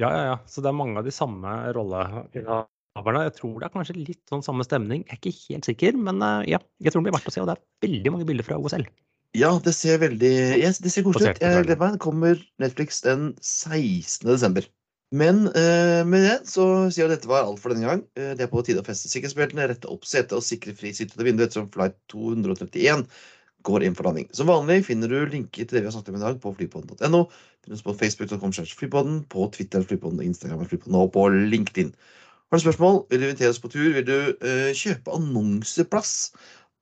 Ja, 0.00 0.10
ja, 0.12 0.22
ja. 0.30 0.36
Så 0.50 0.62
det 0.64 0.70
er 0.70 0.76
mange 0.76 1.00
av 1.00 1.06
de 1.06 1.14
samme 1.14 1.54
rolleinnehaverne. 1.76 3.24
Jeg 3.28 3.36
tror 3.38 3.58
det 3.58 3.68
er 3.68 3.74
kanskje 3.74 3.98
litt 3.98 4.22
sånn 4.30 4.44
samme 4.44 4.66
stemning. 4.66 5.04
Jeg 5.06 5.16
er 5.16 5.20
ikke 5.22 5.34
helt 5.56 5.68
sikker, 5.70 5.98
men 6.08 6.22
uh, 6.24 6.44
ja, 6.48 6.60
jeg 6.82 6.92
tror 6.92 7.02
det 7.02 7.10
blir 7.10 7.18
verdt 7.18 7.32
å 7.32 7.34
se. 7.34 7.42
Og 7.42 7.50
det 7.50 7.56
er 7.56 7.88
veldig 7.88 8.14
mange 8.14 8.28
bilder 8.28 8.46
fra 8.46 8.60
OSL. 8.60 8.86
Ja, 9.36 9.50
det 9.60 9.74
ser 9.76 9.98
veldig 10.00 10.32
yes, 10.56 10.78
Det 10.80 10.92
ser 10.92 11.04
koselig 11.04 11.36
ut. 11.36 11.42
Jeg 11.42 11.66
gleder 11.66 11.80
meg. 11.80 11.96
Det 11.96 12.04
kommer 12.04 12.40
Netflix 12.62 13.02
den 13.04 13.30
16. 13.42 14.28
desember. 14.28 14.68
Men 15.14 15.44
eh, 15.54 16.02
med 16.08 16.24
det 16.26 16.36
så 16.50 16.64
sier 16.90 17.04
jeg 17.04 17.10
at 17.10 17.20
dette 17.20 17.30
var 17.30 17.46
alt 17.46 17.60
for 17.62 17.72
denne 17.72 17.86
gang. 17.86 18.02
Eh, 18.18 18.32
det 18.38 18.46
er 18.46 18.50
på 18.50 18.62
tide 18.66 18.82
å 18.82 18.86
feste 18.86 19.10
sikkerhetsbeltene, 19.12 19.68
rette 19.70 19.90
opp 19.92 20.06
setet 20.08 20.34
og 20.34 20.44
sikre 20.44 20.74
fri 20.76 20.90
sittende 20.96 21.22
til 21.22 21.28
vinduet 21.28 21.46
ettersom 21.46 21.68
flight 21.74 21.98
231 22.10 23.04
går 23.66 23.84
inn 23.86 23.96
for 23.98 24.08
landing. 24.08 24.28
Som 24.36 24.50
vanlig 24.50 24.84
finner 24.86 25.10
du 25.10 25.18
linker 25.30 25.66
til 25.66 25.78
det 25.78 25.82
vi 25.82 25.88
har 25.88 25.94
snakket 25.94 26.14
om 26.14 26.20
i 26.20 26.24
dag 26.24 26.38
på 26.42 26.54
flypodden.no. 26.58 27.24
På 27.82 27.96
facebook.com 27.98 28.54
flypodden, 28.54 29.24
på 29.32 29.48
Twitter 29.54 29.82
flypodden, 29.82 30.22
Instagram 30.22 30.66
flypodden 30.70 30.98
og 31.00 31.10
på 31.16 31.26
LinkedIn. 31.34 31.90
Har 32.46 32.58
du 32.58 32.62
spørsmål, 32.62 33.00
vil 33.10 33.20
du 33.20 33.26
invitere 33.26 33.50
oss 33.50 33.58
på 33.58 33.68
tur, 33.68 33.88
vil 33.90 34.06
du 34.06 34.18
uh, 34.38 34.70
kjøpe 34.70 35.10
annonseplass 35.10 36.12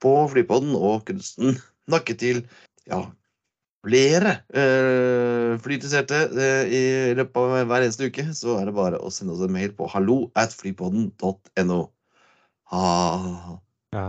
på 0.04 0.10
Flypodden 0.28 0.74
og 0.76 1.06
kunne 1.08 1.24
snakke 1.24 2.16
til 2.20 2.42
ja, 2.84 2.98
flere 3.86 4.34
uh, 4.52 5.56
flyinteresserte 5.64 6.20
uh, 6.36 6.68
i 6.68 6.82
løpet 7.16 7.40
av 7.40 7.64
hver 7.70 7.86
eneste 7.86 8.10
uke, 8.12 8.26
så 8.36 8.58
er 8.58 8.68
det 8.68 8.76
bare 8.76 9.00
å 9.00 9.08
sende 9.08 9.32
oss 9.32 9.44
en 9.46 9.56
mail 9.56 9.72
på 9.72 9.88
hallo 9.94 10.18
at 10.36 10.52
flypodden.no. 10.52 11.80
Ha 12.74 12.84
Ja, 13.96 14.06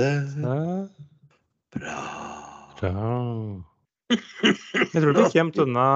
det 0.00 0.10
ja, 1.76 2.02
bra. 2.80 3.10
Jeg 4.08 5.02
tror 5.02 5.12
du 5.12 5.20
fikk 5.26 5.36
gjemt 5.36 5.58
unna 5.60 5.88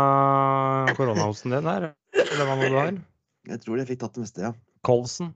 koronahosten 0.99 1.55
din 1.55 1.69
her. 1.69 1.93
Eller 2.13 2.49
hva 2.49 2.57
nå 2.59 2.69
du 2.69 2.77
har. 2.77 2.93
Jeg 3.49 3.63
tror 3.65 3.81
jeg 3.81 3.89
fikk 3.89 4.03
tatt 4.05 4.19
det 4.19 4.27
meste, 4.27 4.45
ja. 4.45 4.53
Kolsen. 4.85 5.33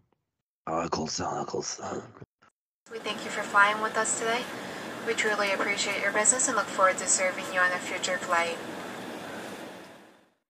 Ja, 0.68 0.84
Kolsen. 0.92 1.26
ja, 1.26 1.44
Kolsen. 1.48 2.02
We 2.92 2.98
thank 2.98 3.24
you 3.24 3.30
for 3.30 3.42
flying 3.42 3.80
with 3.82 3.96
us 3.96 4.18
today. 4.18 4.42
We 5.06 5.14
truly 5.14 5.52
appreciate 5.52 6.02
your 6.02 6.12
business 6.12 6.48
and 6.48 6.56
look 6.56 6.66
forward 6.66 6.98
to 6.98 7.06
serving 7.08 7.46
you 7.54 7.60
on 7.60 7.72
a 7.72 7.78
future 7.78 8.18
flight. 8.18 8.58